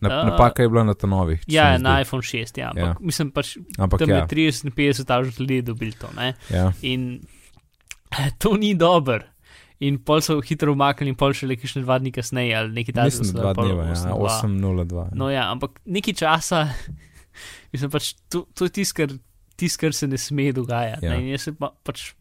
[0.00, 1.42] Na, uh, napaka je bila na ta novih.
[1.46, 2.02] Ja, mi na zdi.
[2.02, 2.72] iPhone 6, ja.
[2.76, 2.84] Ja.
[2.86, 6.06] Ampak, mislim pač, Ampak tam je ja, 30 in 50 tisoč ljudi dobil to.
[6.16, 6.34] Ne?
[6.50, 6.72] ja.
[6.82, 7.20] In
[8.38, 9.26] to ni dober.
[9.80, 12.94] In pol so hitro umaknili, in pol še le kakšne dva dni kasneje ali nekaj
[12.94, 13.18] takega.
[13.18, 15.04] mislim, da dva dneva, ja, 8.02.
[15.14, 16.64] No, ja, ampak nekaj časa,
[17.72, 19.14] mislim pač, to, to je tisto, kar,
[19.58, 21.06] tis, kar se ne sme dogajati.
[21.06, 21.12] Ja.
[21.14, 21.20] Ja.
[21.20, 22.12] In jaz se pa, pač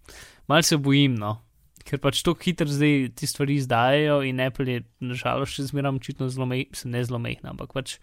[0.49, 1.39] malce bojim, no.
[1.88, 6.27] Ker pač tako hitro zdaj ti stvari izdajajo in Apple je nažalost še zmeraj očitno
[6.27, 7.95] zelo mehna, ne zelo mehna, ampak pač.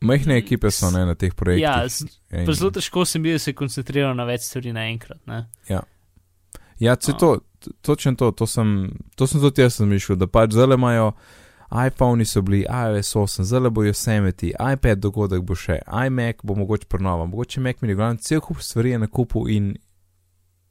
[0.00, 1.62] Majhne ekipe so ne, na teh projektih.
[1.62, 5.20] Ja, z- In- zelo težko sem bil, da se koncentriral na več stvari naenkrat.
[6.78, 7.18] Ja, če No.
[7.18, 7.28] to,
[7.82, 8.72] točno to, to sem,
[9.14, 11.12] to sem tudi jaz mislil, da pač zdaj imajo
[11.68, 16.86] iPhone so bili, iOS 8, zdaj bo Yosemite, iPad dogodek bo še, iMac bo mogoče
[16.86, 19.72] prenova, mogoče Mac mini, glavno cel kup stvari je na kupu in,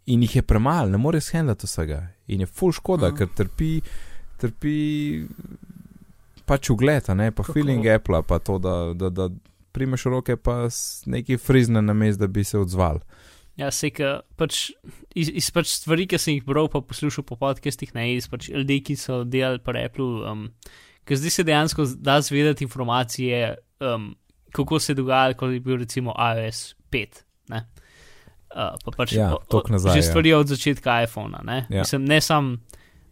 [0.05, 2.01] in jih je premalo, ne more shendlati vsega.
[2.27, 3.17] In je full škoda, Aha.
[3.17, 3.79] ker trpi,
[4.41, 4.77] trpi
[6.45, 7.53] pač ugled, ne pa Kako?
[7.53, 9.29] feeling Apple, pa to, da, da, da
[9.75, 10.67] primeš roke pa
[11.05, 13.01] neki frizne na mest, da bi se odzval.
[13.55, 14.69] Ja, se ka, pač
[15.15, 18.49] iz, iz pač stvari, ki sem jih bral, pa poslušal po podcastih, ne iz pač
[18.51, 20.49] ljudi, ki so delali pri Apple, um,
[21.07, 24.11] ker zdaj se dejansko da zvedeti informacije, um,
[24.55, 27.24] kako se je dogajalo, ko je bil recimo iOS 5.
[28.55, 30.03] Uh, pa pač Ja, o- o- nazaj, Že ja.
[30.05, 31.41] stvari od začetka iPhona.
[31.43, 31.79] Ne, Ja.
[31.81, 32.61] Mislim, ne sam.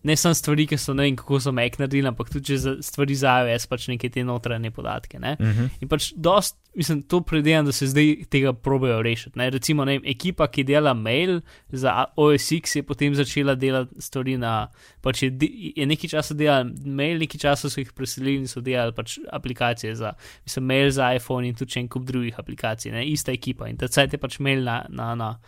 [0.03, 3.15] Ne samo stvari, ki so ne vem, kako so Mac naredili, ampak tudi za stvari
[3.15, 5.19] za iOS, pač neke te notranje podatke.
[5.19, 5.37] Ne?
[5.39, 5.69] Uh -huh.
[5.81, 9.39] In pač dost, mislim, to predvidevam, da se zdaj tega probejo rešiti.
[9.39, 9.49] Ne?
[9.49, 11.41] Recimo, ne vem, ekipa, ki dela mail
[11.71, 14.67] za OSX, je potem začela delati stvari na.
[15.01, 15.37] Pač je,
[15.75, 19.95] je nekaj časa delala mail, nekaj časa so jih preselili in so delali pač aplikacije
[19.95, 20.13] za,
[20.45, 23.07] mislim, mail za iPhone in tudi še en kup drugih aplikacij, ne?
[23.07, 23.69] ista ekipa.
[23.69, 25.39] In ta cajt je pač mail na, na, na,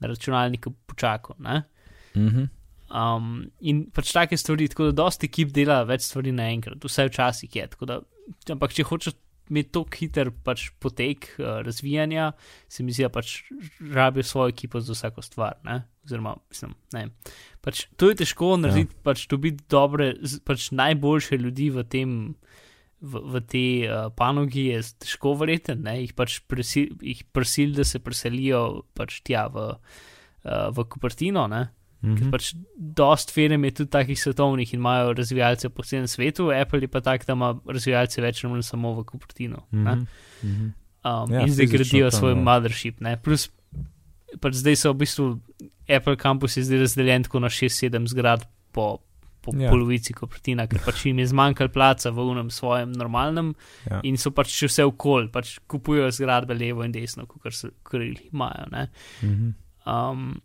[0.00, 1.36] na računalniku počakal.
[1.38, 1.62] Ne?
[2.14, 2.48] Uh -huh.
[2.92, 7.54] Um, in pač take stvari, tako da dosti ekip dela več stvari naenkrat, vse včasih
[7.56, 7.64] je.
[7.88, 8.02] Da,
[8.52, 9.16] ampak če hočeš
[9.48, 12.30] imeti tako hiter pač potek uh, razvijanja,
[12.68, 13.38] se mi zdi, da pač
[13.80, 15.56] rabijo svojo ekipo za vsako stvar.
[15.64, 15.78] Ne?
[16.04, 17.06] Oziroma, mislim, ne.
[17.64, 19.04] Pač, to je težko narediti, ja.
[19.08, 20.12] pač dobiti dobre,
[20.44, 22.16] pač najboljše ljudi v tem.
[23.02, 27.98] V, v tej uh, panogi je težko verjeti, jih pač prisil, jih prisil, da se
[27.98, 31.48] preselijo pač tja v, uh, v Kupertino.
[31.50, 31.72] Uh,
[32.02, 32.30] Mm -hmm.
[32.30, 36.88] Pač dost firm je tudi takih svetovnih in imajo razvijalce po celem svetu, Apple je
[36.88, 39.56] pa tak, da ima razvijalce več ali manj samo v Kupertinu.
[39.70, 40.72] Mm -hmm.
[41.04, 42.36] um, ja, in zdaj gradijo svoj ja.
[42.36, 43.00] mothership.
[43.00, 43.16] Ne?
[43.22, 43.50] Plus,
[44.40, 45.40] pač zdaj so v bistvu
[45.88, 48.98] Apple campus zdaj razdeljen tako na 6-7 zgrad po,
[49.40, 49.70] po ja.
[49.70, 53.54] polovici Kupertina, ker pač jim je zmanjkalo placa v unem svojem normalnem
[53.90, 54.00] ja.
[54.02, 58.28] in so pač še vse okol, pač kupujejo zgradbe levo in desno, kot so krili
[58.32, 58.66] imajo.
[58.70, 58.88] Mm
[59.22, 59.52] -hmm.
[59.86, 60.40] um,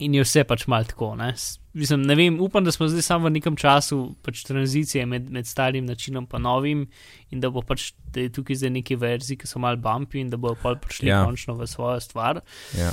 [0.00, 1.12] in je vse pač malo tako.
[1.18, 1.34] Ne?
[1.72, 5.46] Mislim, ne vem, upam, da smo zdaj samo v nekem času pač tranzicije med, med
[5.46, 6.86] starim načinom in novim,
[7.30, 10.36] in da bo pač da tukaj zdaj neki verziji, ki so malo bumpy in da
[10.36, 11.24] bodo pač prišli ja.
[11.24, 12.40] končno v svojo stvar.
[12.78, 12.90] Ja.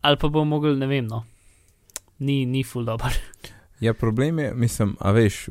[0.00, 1.24] Ali pa bomo mogli, ne vem, no,
[2.18, 3.14] ni, ni full dobro.
[3.80, 5.48] Ja, problem je, mislim, a veš.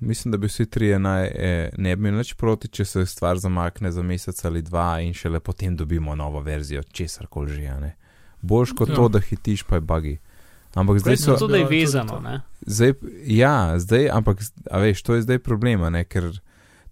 [0.00, 3.38] Mislim, da bi vsi trije naj eh, ne bi imeli nič proti, če se stvar
[3.38, 7.76] zamakne za mesec ali dva in šele potem dobimo novo verzijo, česar koli že.
[7.80, 7.94] Ne?
[8.46, 8.94] Boljš kot ja.
[8.94, 10.16] to, da hitiš, pa je bagi.
[10.76, 11.36] Ampak zdaj so.
[11.40, 12.20] To, da je vezano.
[12.66, 12.92] Zdaj,
[13.26, 16.04] ja, zdaj, ampak, a veš, to je zdaj problema, ne?
[16.04, 16.28] ker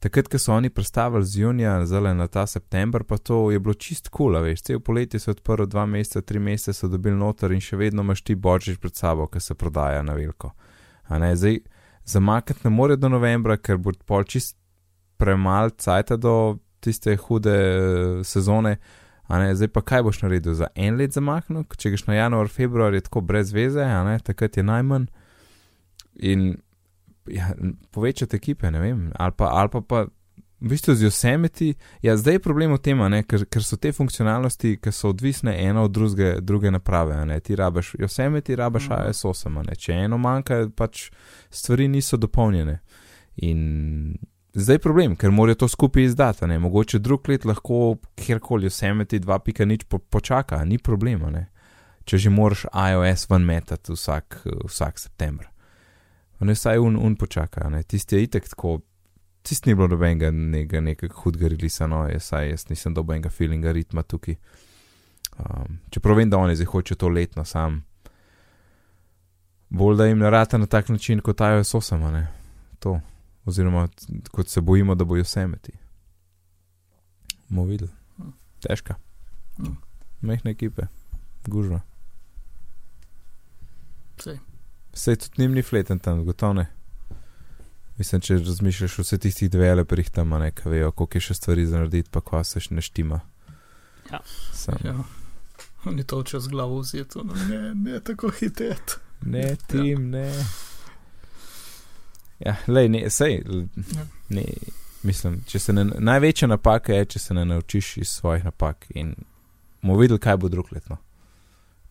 [0.01, 3.75] takrat, ko so oni predstavili z junija, zdaj na ta september, pa to je bilo
[3.75, 7.53] čist kul, cool, veš, cel poletje so odprli dva meseca, tri mesece so dobili noter
[7.53, 10.53] in še vedno imaš ti božič pred sabo, ki se prodaja na veliko.
[11.09, 11.61] Zdaj,
[12.05, 14.57] zamakati ne more do novembra, ker bo pol čist
[15.17, 18.77] premal cajt do tiste hude uh, sezone.
[19.29, 23.07] Zdaj pa kaj boš naredil za en let zamahnil, če greš na januar, februar, je
[23.07, 23.87] tako brez veze,
[24.25, 25.07] takrat je najmanj.
[26.14, 26.57] In
[27.27, 27.55] ja,
[27.91, 30.05] povečati ekipe, ne vem, ali pa, ali pa, pa
[30.64, 31.75] v bistvu z Yosemiti.
[32.03, 35.83] Ja, zdaj je problem v tem, ker, ker so te funkcionalnosti, ki so odvisne ena
[35.85, 37.41] od druge, druge naprave.
[37.41, 39.01] Ti rabiš Yosemiti, rabiš mm.
[39.11, 41.11] AS8, če eno manjka, pač
[41.51, 42.79] stvari niso dopolnjene.
[43.45, 43.61] In
[44.55, 46.47] Zdaj je problem, ker morajo to skupaj izdati.
[46.47, 46.59] Ne?
[46.59, 51.31] Mogoče drug let lahko kjerkoli vsemeti 2.0 po, počaka, ni problema.
[51.31, 51.49] Ne?
[52.05, 55.49] Če že moraš iOS ven metati vsak, vsak september.
[56.41, 58.79] Ne saj un, un počaka, tisti je itek tako,
[59.43, 63.73] tisti ni bilo nobenega nekega, nekega hudega relisa, no, jaz, saj, jaz nisem dobenega feelinga
[63.73, 64.37] ritma tukaj.
[65.39, 67.81] Um, čeprav vem, da oni zdaj hočejo to letno sam.
[69.69, 72.27] Bolj da jim narata na tak način kot iOS 8, ne?
[72.79, 73.01] To
[73.45, 73.89] oziroma
[74.31, 75.73] kot se bojimo, da bojo vse meti.
[77.49, 77.89] Mo videl,
[78.61, 78.95] težka.
[80.21, 80.87] Mehne ekipe,
[81.47, 81.81] gužva.
[84.93, 86.67] Vse tudi njim ni fleten tam, gotovo ne.
[87.99, 92.11] Mislim, če razmišljaš vse tistih developerjih tam, ne vejo, koliko je še stvari za narediti,
[92.11, 93.21] pa ko se še ne štima.
[94.11, 94.21] Ja.
[94.85, 94.95] ja.
[95.85, 98.99] Oni to čez glavo vzijo, no, ne, ne tako hitet.
[99.23, 100.27] Ne, tim, ja.
[100.27, 100.45] ne.
[102.39, 103.43] Ja, lej, ne, sej,
[103.95, 104.07] ja.
[104.28, 104.45] ne,
[105.03, 109.14] mislim, če se ne, največja napaka je, če se ne naučiš iz svojih napak in
[109.82, 110.99] bomo videli, kaj bo drug letno.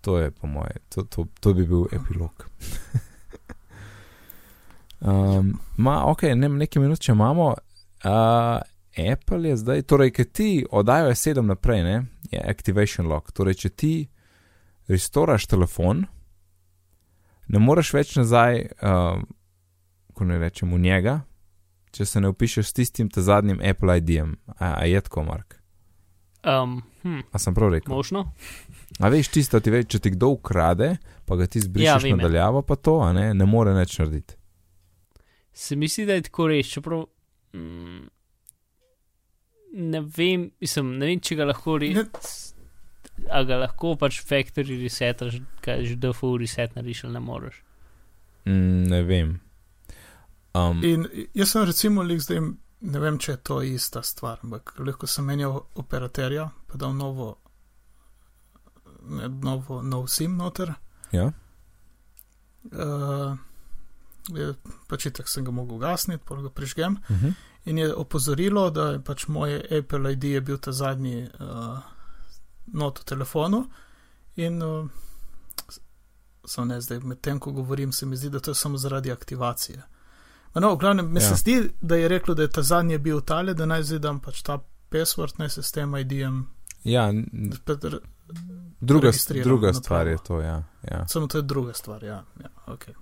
[0.01, 2.47] To je, po moje, to, to, to bi bil epilog.
[4.99, 7.53] um, ma, ok, ne, nekaj minut, če imamo.
[8.03, 8.59] Uh,
[9.11, 11.95] Apple je zdaj, torej, ker ti oddajo S7 naprej, ne,
[12.31, 13.31] je Activation Lock.
[13.31, 13.93] Torej, če ti
[14.91, 16.03] restoraš telefon,
[17.47, 18.65] ne moreš več nazaj.
[18.81, 19.23] Uh,
[20.13, 21.21] ko ne rečemo njega,
[21.93, 25.59] če se ne upišeš s tistim zadnjim Apple ID-jem, a, a je tako, Mark.
[26.43, 27.19] Um, hm.
[27.31, 27.95] A sem prav rekel?
[27.95, 28.25] Možno.
[28.99, 30.95] A veš, tisto ti veš, če ti kdo ukrade,
[31.25, 34.35] pa ga ti zbrišeš ja, nadaljavo, pa to, a ne, ne more več narediti.
[35.53, 37.05] Se mi zdi, da je tako reč, čeprav.
[37.55, 38.09] Mm,
[39.93, 42.33] ne vem, mislim, ne vem, če ga lahko rečeš.
[43.29, 47.61] A ga lahko pač factory resetaš, kaj že default reset narediš, ali ne moreš.
[48.49, 49.35] Mm, ne vem.
[50.53, 52.41] Um, in jaz sem recimo lik zdaj,
[52.81, 57.29] ne vem, če je to ista stvar, ampak lahko sem menjal operaterja, pa dal novo,
[59.09, 60.75] ne, novo, nov sim noter.
[61.11, 61.31] Ja.
[62.69, 63.33] Uh,
[64.87, 66.99] pač tako sem ga mogel gasniti, pa ga prižgem.
[67.09, 67.25] Uh mhm.
[67.25, 67.49] -huh.
[67.65, 71.79] In je opozorilo, da je pač moj Apple ID je bil ta zadnji uh,
[72.65, 73.65] not v telefonu.
[74.35, 74.89] In uh,
[76.45, 79.83] so ne zdaj, medtem ko govorim, se mi zdi, da to je samo zaradi aktivacije.
[80.53, 81.29] No, v glavnem, mi ja.
[81.29, 84.41] se zdi, da je rekel, da je ta zadnji bil tale, da naj zidam pač
[84.45, 86.43] ta password, naj se s tem ID-jem.
[86.83, 87.09] Ja,
[88.81, 89.11] druga,
[89.43, 90.63] druga stvar je to, ja.
[90.91, 91.07] ja.
[91.07, 92.23] Samo to je druga stvar, ja.
[92.43, 92.93] ja okay.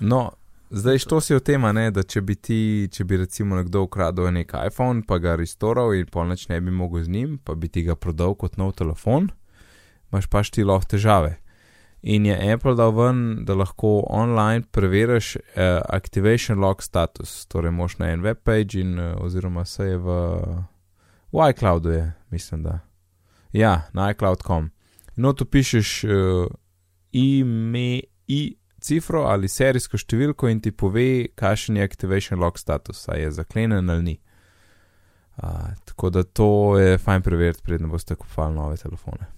[0.00, 0.32] No,
[0.70, 3.84] Zdaj, što si o tem, a ne, da če bi ti, če bi recimo nekdo
[3.84, 7.68] ukradel nek iPhone, pa ga restoral in polnoč ne bi mogel z njim, pa bi
[7.68, 9.28] ti ga prodal kot nov telefon,
[10.10, 11.36] imaš pač ti lahko težave.
[12.06, 17.96] In je Apple dal ven, da lahko online preveriš uh, activation lock status, torej moš
[17.98, 20.16] na en webpage in uh, oziroma se je v,
[21.32, 22.78] v iCloudu, je, mislim da.
[23.52, 24.68] Ja, na iCloud.com.
[25.16, 26.46] No, tu pišeš uh,
[27.12, 33.24] ime, i, cifro ali serijsko številko in ti pove, kakšen je activation lock status, ali
[33.24, 34.18] je zaklenjen ali ni.
[35.40, 39.32] Uh, tako da to je fajn preveriti, predno boste kupovali nove telefone.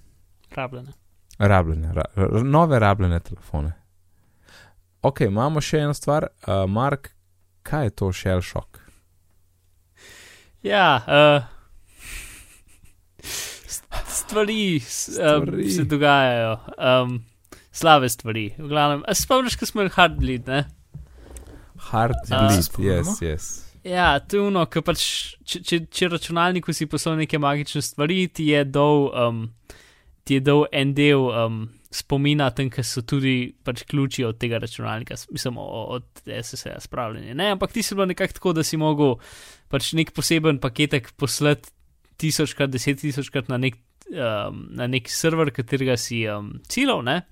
[0.51, 1.06] Rabljene.
[1.39, 2.05] Rabljene, ra,
[2.45, 3.73] nove rabljene telefone.
[5.03, 7.11] Ok, imamo še eno stvar, uh, Mark,
[7.63, 8.81] kaj je to Shell Shock?
[10.63, 11.45] Ja, uh,
[14.09, 15.63] stvari, stvari.
[15.63, 17.25] Um, se dogajajo, um,
[17.73, 18.49] slabe stvari.
[18.59, 20.65] V glavnem, spomniš, ko smo imeli hard bleed, ne?
[21.91, 22.97] Hard Uh, bleed, spomnimo?
[22.97, 23.51] yes, yes.
[23.87, 25.05] Ja, to je ono, ker pač,
[25.47, 29.45] če, če, če računalniku si poslal neke magične stvari, ti je dal, um,
[30.27, 31.61] ti je dal en del um,
[31.95, 37.37] spomina, tam, ker so tudi pač ključi od tega računalnika, mislim, od SSL-a spravljeni.
[37.39, 39.17] Ne, ampak ti si bilo nekako tako, da si mogel
[39.73, 41.71] pač nek poseben paketek poslati
[42.21, 43.79] tisočkrat, deset tisočkrat na nek,
[44.11, 47.23] um, na nek server, katerega si um, cilov, ne.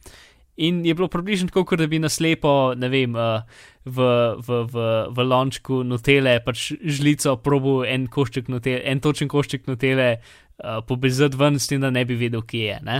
[0.62, 3.42] In je bilo približno tako, kot da bi naslepo, ne vem, uh,
[3.84, 4.04] v,
[4.38, 10.14] v, v, v lončku notele, pač žlico, probo en košček notele, en točen košček notele,
[10.62, 12.80] uh, pobezati ven, s tem, da ne bi vedel, kje je.
[12.86, 12.98] Ne?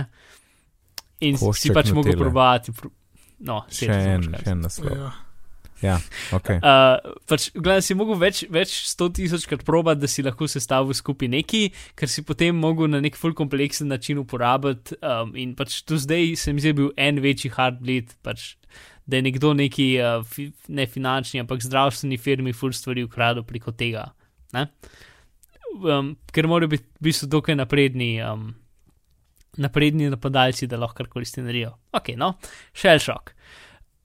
[1.25, 2.73] In si Košček pač mogel probati.
[2.75, 2.91] Pro,
[3.47, 4.97] no, Še en, še en naslov.
[4.97, 5.13] Ja.
[5.83, 5.97] Ja,
[6.31, 6.49] ok.
[6.63, 11.29] Uh, pač, gledaj, si mogel več, več sto tisočkrat probati, da si lahko sestavil skupaj
[11.33, 11.63] neki,
[11.99, 14.95] ker si potem mogel na nek full kompleksen način uporabiti.
[15.03, 18.53] Um, in pač tu zdaj se mi zdi bil en večji hard bleed, pač,
[19.05, 23.75] da je nekdo neki, uh, fi, ne finančni, ampak zdravstveni firmi full stvari ukradel preko
[23.75, 24.07] tega.
[24.55, 24.69] Ne?
[25.75, 28.15] Um, ker morajo biti v bistvu dokaj napredni.
[28.23, 28.53] Um,
[29.55, 31.69] Napredni napadalci, da lahko karkoli s tem naredijo.
[31.95, 32.33] Ok, no,
[32.75, 33.31] shell shock.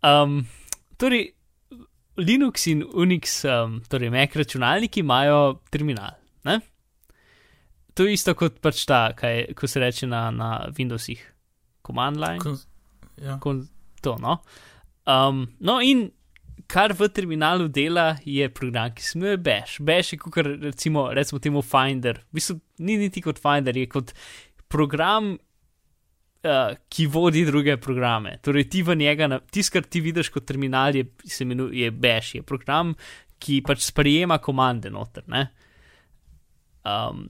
[0.07, 0.45] Um,
[0.95, 1.33] torej,
[2.23, 6.15] Linux in Unix, um, torej Mac računalniki, imajo terminal.
[6.47, 6.61] Ne?
[7.99, 11.19] To je isto kot pač ta, kaj, ko se reče na, na Windowsih,
[11.87, 12.55] command line, Kon,
[13.19, 13.41] ja.
[13.43, 13.65] kon,
[14.07, 14.15] to.
[14.23, 14.39] No?
[15.11, 16.13] Um, no, in
[16.71, 19.81] kar v terminalu dela, je program, ki se imenuje Bash.
[19.83, 22.23] Bash je kot recimo, recimo temu Finder.
[22.31, 24.15] V bistvu ni niti kot Finder, je kot
[24.69, 25.37] program.
[26.41, 28.39] Uh, ki vodi druge programe.
[28.41, 32.39] Torej, ti v njega, tisto, kar ti vidiš kot terminal, je, se imenuje je Bash,
[32.39, 32.95] je program,
[33.37, 35.27] ki pač sprejema komande noter.
[35.29, 35.43] Ne?
[36.81, 37.27] Um,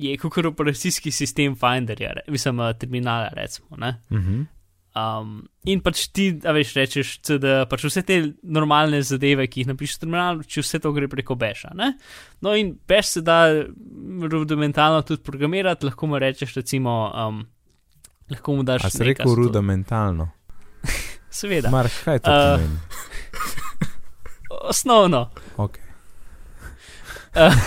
[0.00, 3.76] je kot operacijski sistem Finderja, mislim, uh, terminala, recimo.
[3.76, 3.98] Ne?
[4.08, 4.40] Mhm.
[4.96, 9.68] Um, in pač ti, a veš, rečeš, CD, pač vse te normalne zadeve, ki jih
[9.68, 11.74] napišeš v terminalu, če vse to gre preko Beša.
[11.76, 11.90] Ne?
[12.40, 17.44] No, in Beš se da rudimentalno tudi programirati, lahko mu rečeš, recimo, um,
[18.32, 18.88] lahko mu daš.
[18.88, 20.30] A si rekel rudimentalno?
[21.36, 22.80] Seveda, Mark, kaj to Uh, pomeni?
[24.72, 25.28] osnovno.
[25.60, 25.76] Ok.
[27.36, 27.52] Uh,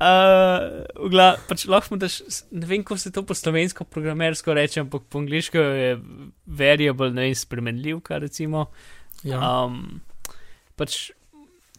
[0.00, 2.20] gla, pač lahko daš,
[2.56, 5.90] ne vem, kako se to po slovensko programersko reče, ampak po angliško je
[6.46, 8.70] variable, ne vem, spremenljiv, kar recimo.
[9.26, 9.40] Ja.
[9.40, 10.00] Um,
[10.80, 11.10] pač,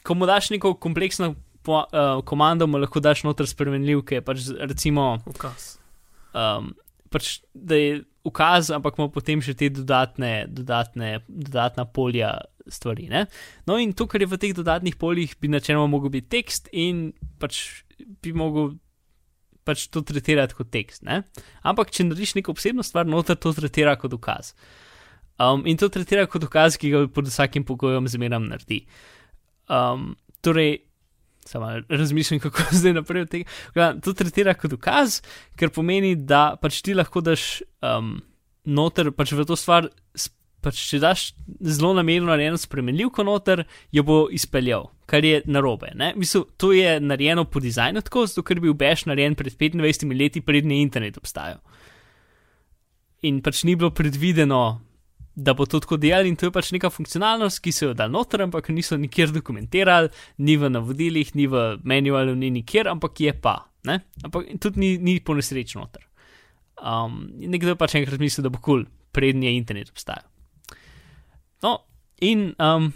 [0.06, 1.34] ko mu daš neko kompleksno
[1.66, 5.76] po, uh, komando, mu lahko daš noter spremenljivke, pač recimo, Ukaz.
[6.38, 6.74] um,
[7.10, 12.36] pač, da je ukaz, ampak ima potem še te dodatne, dodatne, dodatna polja
[12.68, 13.08] stvari.
[13.12, 13.26] Ne?
[13.70, 17.12] No, in to, kar je v teh dodatnih poljih, bi načeloma mogel biti tekst in
[17.42, 17.84] pač
[18.22, 18.76] bi mogel.
[19.62, 21.04] Pač to tretirati kot tekst.
[21.06, 21.20] Ne?
[21.62, 24.56] Ampak, če narediš neko posebno stvar, noter to tretira kot ukaz.
[25.38, 28.80] Um, in to tretira kot ukaz, ki ga pod vsakim pogojem zmeram naredi.
[29.70, 30.80] Um, torej,
[31.46, 33.50] samo razmišljam, kako zdaj naprej od tega.
[33.74, 35.22] Gledam, to tretira kot ukaz,
[35.58, 38.20] ker pomeni, da pač ti lahko daš um,
[38.66, 39.90] noter, pač v to stvar,
[40.62, 41.24] pač če daš
[41.60, 45.92] zelo namerno narejeno spremenljivko noter, jo bo izpeljal, kar je narobe.
[45.96, 46.14] ne.
[46.16, 50.18] Mislim, to je narejeno po dizajnu tako, zato ker je bil Bash narejen pred 25
[50.20, 51.60] leti, prednji internet obstajal.
[53.22, 54.82] In pač ni bilo predvideno,
[55.36, 58.12] da bo to tako delal, in to je pač neka funkcionalnost, ki so jo dal
[58.12, 60.10] noter, ampak niso nikjer dokumentirali,
[60.44, 63.62] ni v navodilih, ni v manualu, ni nikjer, ampak je pa.
[63.88, 64.02] Ne?
[64.26, 66.04] Ampak tudi ni, ni po nesreči noter.
[66.82, 70.31] Um, nekdo je pač enkrat mislil, da bo kul, cool, prednji je internet obstajal.
[71.64, 71.78] No,
[72.22, 72.92] in um,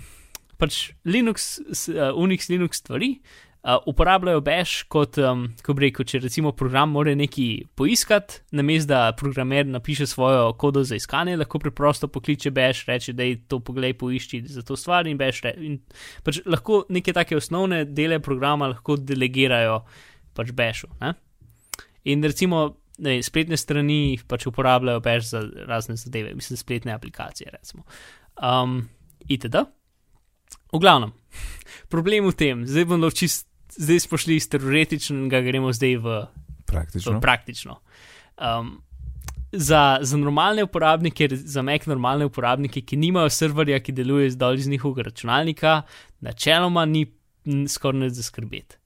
[0.62, 1.60] pač Linux,
[1.94, 3.18] uh, Unix, Linux stvari
[3.66, 8.92] Uh, uporabljajo bash kot, um, ko bi rekel, če recimo program mora nekaj poiskati, namesto
[8.92, 13.58] da programer napiše svojo kodo za iskanje, lahko preprosto pokliče bash, reče, da je to
[13.66, 15.42] poglej, poišči za to stvar in bash.
[15.42, 15.80] Re, in
[16.22, 19.80] pač lahko neke take osnovne dele programa lahko delegirajo
[20.38, 20.92] pač bashu.
[21.02, 21.16] Ne?
[22.14, 22.68] In recimo
[23.02, 27.50] ne, spletne strani pač uporabljajo bash za razne zadeve, mislim, spletne aplikacije.
[27.58, 27.82] Recimo.
[28.36, 28.90] Um,
[29.28, 29.66] itd.
[30.74, 31.14] V glavnem,
[31.88, 36.18] problem v tem, zdaj bomo čist zdaj smo šli iz teoretičnega, gremo zdaj v
[36.66, 37.18] praktično.
[37.18, 37.80] V praktično.
[38.38, 38.82] Um,
[39.52, 44.68] za, za normalne uporabnike, za Mac normalne uporabnike, ki nimajo serverja, ki deluje zdolj iz
[44.68, 45.82] njihovega računalnika,
[46.20, 47.06] načeloma ni
[47.70, 48.78] skoraj ne za skrbeti.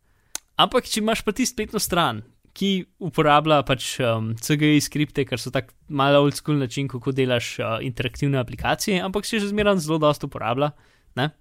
[0.60, 2.22] Ampak, če imaš pa ti spletno stran,
[2.60, 2.72] ki
[3.08, 7.78] uporablja pač um, CGI skripte, ker so tako malo old school način, kako delaš uh,
[7.86, 10.74] interaktivne aplikacije, ampak se že zmeraj zelo dosto uporablja.
[11.16, 11.32] Ne?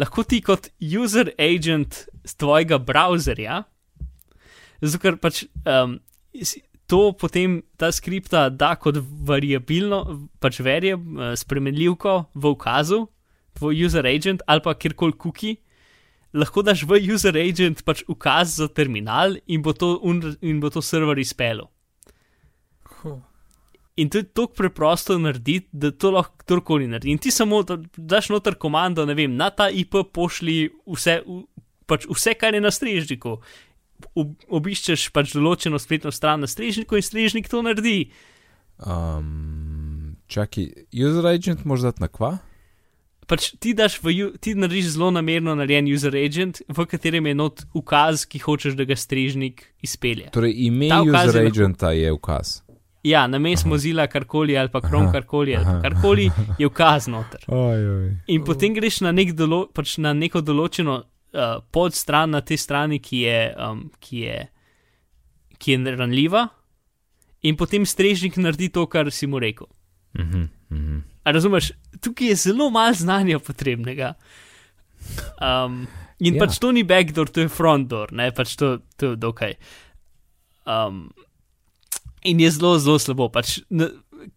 [0.00, 3.62] lahko ti kot user agent z tvojega browserja,
[4.82, 5.98] zato ker pač um,
[6.90, 13.04] to potem ta skripta da kot variabilno, pač verje, uh, spremenljivko v ukazu,
[13.58, 15.56] tvoj user agent ali pa kjerkoli kuki.
[16.34, 19.96] Lahko daš v user agent pač ukaz za terminal in bo to,
[20.42, 21.70] in bo to server izpelo.
[23.96, 27.12] In to je tako preprosto narediti, da to lahko kdorkoli naredi.
[27.14, 27.62] In ti samo
[27.96, 30.56] daš noter komando, ne vem, na ta IP pošli
[30.90, 31.20] vse,
[31.86, 33.36] pač vse kar je na strežniku.
[34.50, 38.10] Obiščeš pač določeno spletno stran na strežniku in strežnik to naredi.
[38.82, 42.32] Um, čakaj, user agent moraš dati na kva?
[43.26, 48.26] Pač ti, v, ti narediš zelo namerno narejen user agent, v katerem je not ukaz,
[48.28, 50.28] ki hočeš, da ga strežnik izpelje.
[50.34, 52.60] Torej, ime user agenta je ukaz.
[53.04, 57.44] Ja, na mestu Mozilla, karkoli ali pa Chrome, karkoli ali karkoli je ukaz noter.
[57.52, 58.06] Oj, oj.
[58.32, 63.00] In potem greš na, nek dolo, pač na neko določeno uh, podstran na tej strani,
[63.04, 64.38] ki je, um, ki, je,
[65.60, 66.46] ki je ranljiva,
[67.44, 69.68] in potem strežnik naredi to, kar si mu rekel.
[70.16, 71.02] Uh uh -huh.
[71.24, 74.14] Razumeš, tukaj je zelo malo znanja potrebnega.
[75.40, 75.86] Um,
[76.18, 76.40] in ja.
[76.40, 79.54] pač to ni backdoor, to je front door, ne pač to, to je dokaj.
[80.66, 81.12] Um,
[82.24, 83.28] In je zelo, zelo slabo.
[83.28, 83.60] Pač,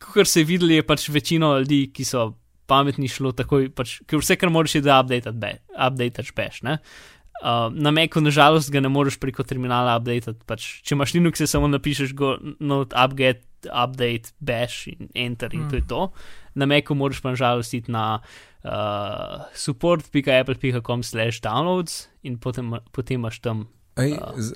[0.04, 2.34] Kar se je videlo, je pač večino ljudi, ki so
[2.68, 6.60] pametni, šlo takoj, pač, ker vse, kar moraš, je da updateš bash.
[6.68, 10.44] Uh, na Meku, nažalost, ga ne moreš preko terminala updatati.
[10.44, 15.70] Pač, če imaš Linux, samo napišeš go not upget, update, bash in enter in mm.
[15.70, 16.12] to je to.
[16.56, 18.20] Na Meku moraš pa nažalost iti na
[18.64, 23.68] uh, support.apple.com slash downloads in potem, potem imaš tam.
[23.98, 24.12] Uh, Ej,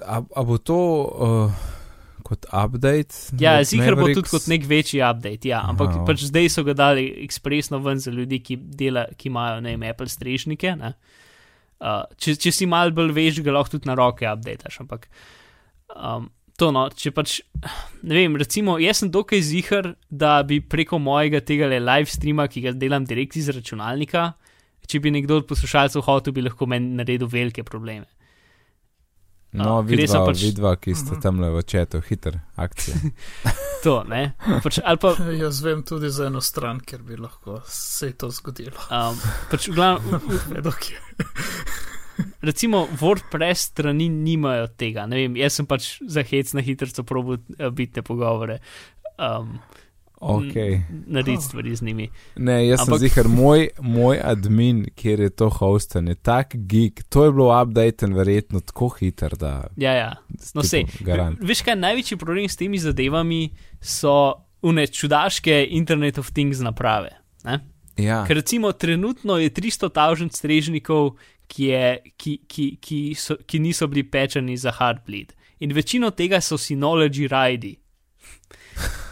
[0.06, 0.80] a, a bo to.
[1.18, 1.80] Uh
[2.32, 3.36] kot update.
[3.40, 5.62] Ja, zigar bo tudi kot nek večji update, ja.
[5.68, 9.60] ampak Aha, pač zdaj so ga dali ekspresno ven za ljudi, ki, dela, ki imajo
[9.66, 10.76] ne vem, Apple strežnike.
[11.82, 14.82] Uh, če, če si mal bolj veš, ga lahko tudi na roke updateš.
[14.86, 15.10] Ampak
[15.96, 16.30] um,
[16.62, 17.40] to, no, če pač,
[18.06, 22.68] ne vem, recimo, jaz sem dokaj zihar, da bi preko mojega tega live streama, ki
[22.68, 24.32] ga delam direkt iz računalnika,
[24.86, 28.06] če bi nekdo od poslušalcev hotel, bi lahko meni naredil velike probleme.
[29.52, 30.46] No, vidva, pač...
[30.46, 31.22] vidva, ki ste mhm.
[31.26, 32.96] tam le v četu, hiter akcija.
[33.84, 34.24] to, ne.
[34.64, 35.16] Pač, pa...
[35.44, 38.78] Jaz vem tudi za eno stran, ker bi lahko se to zgodilo.
[38.88, 39.18] Um,
[39.52, 40.22] pač, glavno,
[42.42, 45.06] recimo, WordPress strani nimajo tega.
[45.12, 48.60] Vem, jaz sem pač za hec na hitro probil uh, biti te pogovore.
[49.22, 49.60] Um,
[50.22, 50.82] okay.
[51.08, 52.10] narediti stvari z njimi.
[52.36, 53.00] Ne, jaz Ampak...
[53.00, 57.62] sem zihar, moj, moj admin, kjer je to hostan, je tak gig, to je bilo
[57.62, 59.68] updaten verjetno tako hiter, da.
[59.78, 60.14] Ja, ja.
[60.54, 60.86] No, sej,
[61.42, 63.50] veš kaj, največji problem s temi zadevami
[63.82, 67.18] so une čudaške Internet of Things naprave.
[67.98, 68.24] Ja.
[68.28, 71.16] Ker recimo trenutno je 300 tavžen strežnikov,
[71.52, 75.36] ki, je, ki, ki, ki, so, ki niso bili pečeni za hardbleed.
[75.62, 77.76] In večino tega so Synology ridi.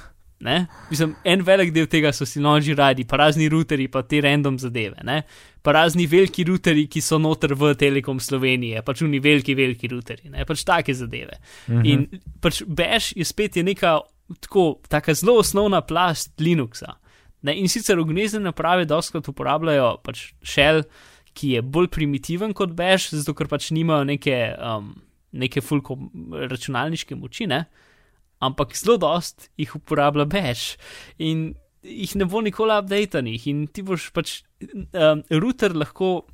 [0.89, 5.03] Mislim, en velik del tega so noči radi, pa razni routeri, pa te random zadeve,
[5.03, 5.23] ne?
[5.61, 10.31] pa razni veliki routeri, ki so noter v Telekom Slovenije, pač oni veliki, veliki routeri,
[10.31, 10.45] ne?
[10.47, 11.35] pač take zadeve.
[11.67, 11.81] Uh mhm.
[11.81, 11.91] -huh.
[11.91, 13.99] In pač Bash je spet je neka
[14.39, 16.95] tako, taka zelo osnovna plast Linuxa.
[17.41, 17.55] Ne?
[17.59, 20.83] In sicer ognezne naprave doskrat uporabljajo pač shell,
[21.39, 24.91] ki je bolj primitiven kot Bash, zato ker pač nimajo neke, um,
[25.31, 25.95] neke fulko
[26.51, 27.63] računalniške moči, ne?
[28.39, 30.77] ampak zelo dost jih uporablja bash
[31.19, 31.49] in
[31.83, 33.47] jih ne bo nikoli updatenih.
[33.51, 34.41] In ti boš pač,
[34.95, 36.27] um, router lahko.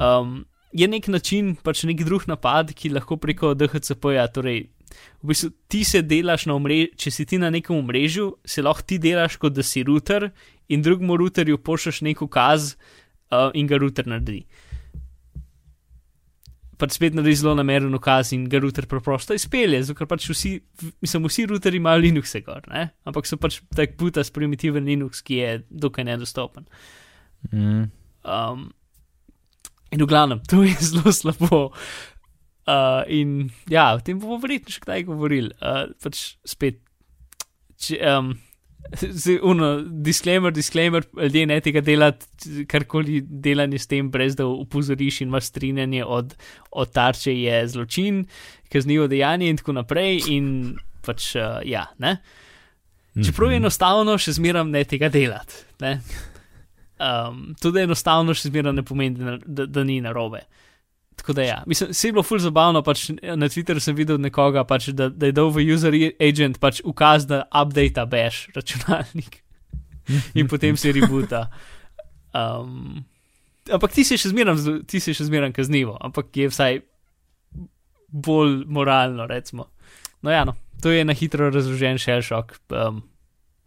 [0.00, 4.68] Um, Je nek način, pač nek drug napad, ki lahko preko DHCP-ja, torej,
[5.18, 8.86] v bistvu ti se delaš na omrežju, če si ti na nekem omrežju, se lahko
[8.86, 10.28] ti delaš kot da si router
[10.70, 12.99] in drugemu routerju pošljaš nek ukaz uh,
[13.54, 14.44] in ga router naredi.
[16.80, 20.54] pač spet naredi zelo nameren ukaz in ga router preprosto izpelje, zato ker pač vsi,
[21.04, 22.86] mislim, vsi routeri imajo Linux, gor, ne?
[23.04, 26.64] ampak so pač tak puta s primitiven Linux, ki je dokaj nedostopen.
[27.52, 27.90] Mm.
[28.24, 28.70] Um,
[29.92, 31.60] in v glavnem, to je zelo slabo.
[32.64, 35.52] Uh, in ja, o tem bomo verjetno še kdaj govorili.
[35.60, 36.80] Uh, pač spet,
[37.76, 38.34] če, um,
[39.50, 42.26] Uno, disclaimer, disclaimer, ljudje ne tega delati,
[42.68, 46.34] karkoli delanje s tem, brez da upozoriš in imaš strinjanje od,
[46.70, 48.24] od tarče, je zločin,
[48.72, 50.22] kaznivo dejanje in tako naprej.
[50.28, 50.76] In
[51.06, 52.16] pač, uh, ja, ne.
[53.14, 53.64] Čeprav je Mhm.
[53.64, 55.54] enostavno, še zmeraj ne tega delati.
[55.80, 56.00] Ne?
[57.00, 60.44] Um, tudi enostavno, še zmeraj ne pomeni, da, da, da ni narobe.
[61.20, 64.64] Tako da, ja, mislim, se je bilo ful zabavno, pač na Twitterju sem videl nekoga,
[64.64, 69.42] pač, da, da je dal v user agent pač ukaz, da update baš računalnik
[70.34, 71.44] in potem se rebuta.
[72.32, 73.04] Um,
[73.68, 76.80] ampak ti si še zmeraj, ti si še zmeraj kaznivo, ampak je vsaj
[78.08, 79.68] bolj moralno, recimo.
[80.24, 82.56] No, ja, no, to je na hitro razložen shell shock.
[82.72, 83.04] Um,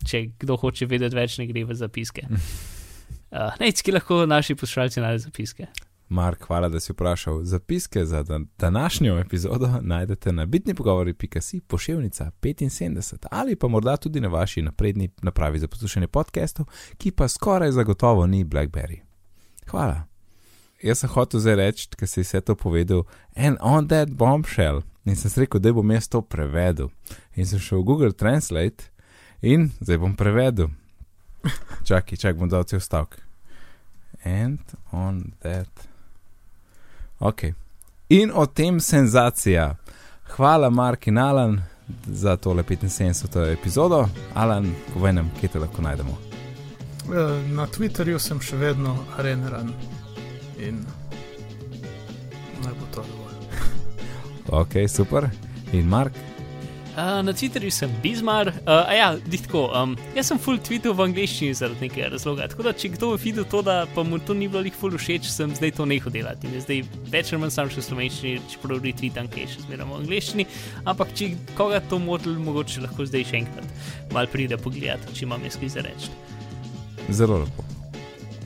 [0.09, 2.25] če kdo hoče vedeti več, ne gre v zapiske.
[2.25, 5.69] Uh, Nec, ki lahko naši poslušalci najdejo zapiske.
[6.09, 7.43] Mark, hvala, da si vprašal.
[7.43, 14.27] Zapiske za dan današnjo epizodo najdete na bitnipogovori.si pošiljnica 75 ali pa morda tudi na
[14.27, 16.65] vaši napredni napravi za poslušanje podcastov,
[16.97, 18.99] ki pa skoraj zagotovo ni Blackberry.
[19.67, 20.03] Hvala.
[20.83, 24.81] Jaz sem hotel zdaj reči, ker si vse to povedal, en on that bombshell.
[25.05, 26.89] In sem rekel, da bom jaz to prevedel.
[27.35, 28.91] In sem šel v Google Translate
[29.41, 30.71] in zdaj bom prevedel.
[31.87, 33.19] Čakaj, čakaj, bom dal cel stavek.
[34.23, 34.59] And
[34.91, 35.92] on that.
[37.23, 37.43] Ok.
[38.09, 39.75] In o tem senzacija.
[40.35, 41.61] Hvala, Mark in Alan,
[42.05, 43.51] za tole 75.
[43.53, 44.07] epizodo.
[44.33, 46.17] Alan, povej nam, kje te lahko najdemo.
[47.03, 49.71] Eh, Na Twitterju sem še vedno areneran
[50.59, 50.83] in
[52.63, 53.35] naj bo to dovolj.
[54.47, 55.29] Ok, super.
[55.73, 56.13] In Mark,
[56.93, 59.07] Uh, na Twitterju sem Bizmar, uh, a ja,
[59.41, 59.63] tako.
[59.73, 62.45] Um, jaz sem full tweetal v angleščini zaradi nekega razloga.
[62.51, 65.25] Tako da, če kdo videl to, da pa mu to ni bilo jih full všeč,
[65.33, 66.51] sem zdaj to nehal delati.
[66.53, 69.89] In zdaj več ali manj sam še v slovenščini, čeprav retweetam, ki je še zmeraj
[69.89, 70.47] v angleščini.
[70.85, 75.49] Ampak, če koga to motil, mogoče lahko zdaj še enkrat mal pride pogledati, če imam
[75.49, 76.13] jaz kaj za reči.
[77.09, 77.72] zelo lepo.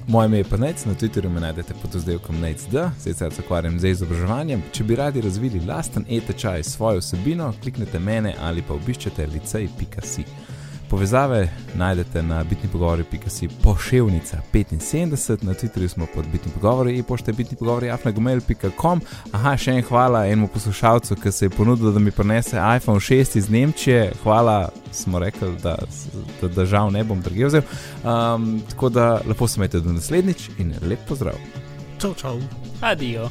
[0.08, 3.80] Moje ime je pa Nec, na Twitterju me najdete pod oddelkom NECD, sicer se ukvarjam
[3.80, 4.62] z izobraževanjem.
[4.72, 10.24] Če bi radi razvili lasten e-tečaj s svojo vsebino, kliknite mene ali pa obiščete licej.si.
[10.90, 17.58] Povezave najdete na bitnipogovori.si pošiljnica 75, na Twitterju smo pod bitni pogovori in pošte bitni
[17.58, 19.02] pogovori afnagmail.com.
[19.32, 23.38] Aha, še en hvala enemu poslušalcu, ki se je ponudil, da mi prinese iPhone 6
[23.38, 24.12] iz Nemčije.
[24.24, 25.78] Hvala, smo rekli, da,
[26.42, 27.62] da, da žal ne bom drugje vzel.
[28.04, 31.36] Um, tako da lepo se imejte do naslednjič in lep pozdrav.
[32.00, 32.40] Čau, čau.
[32.82, 33.30] Adijo.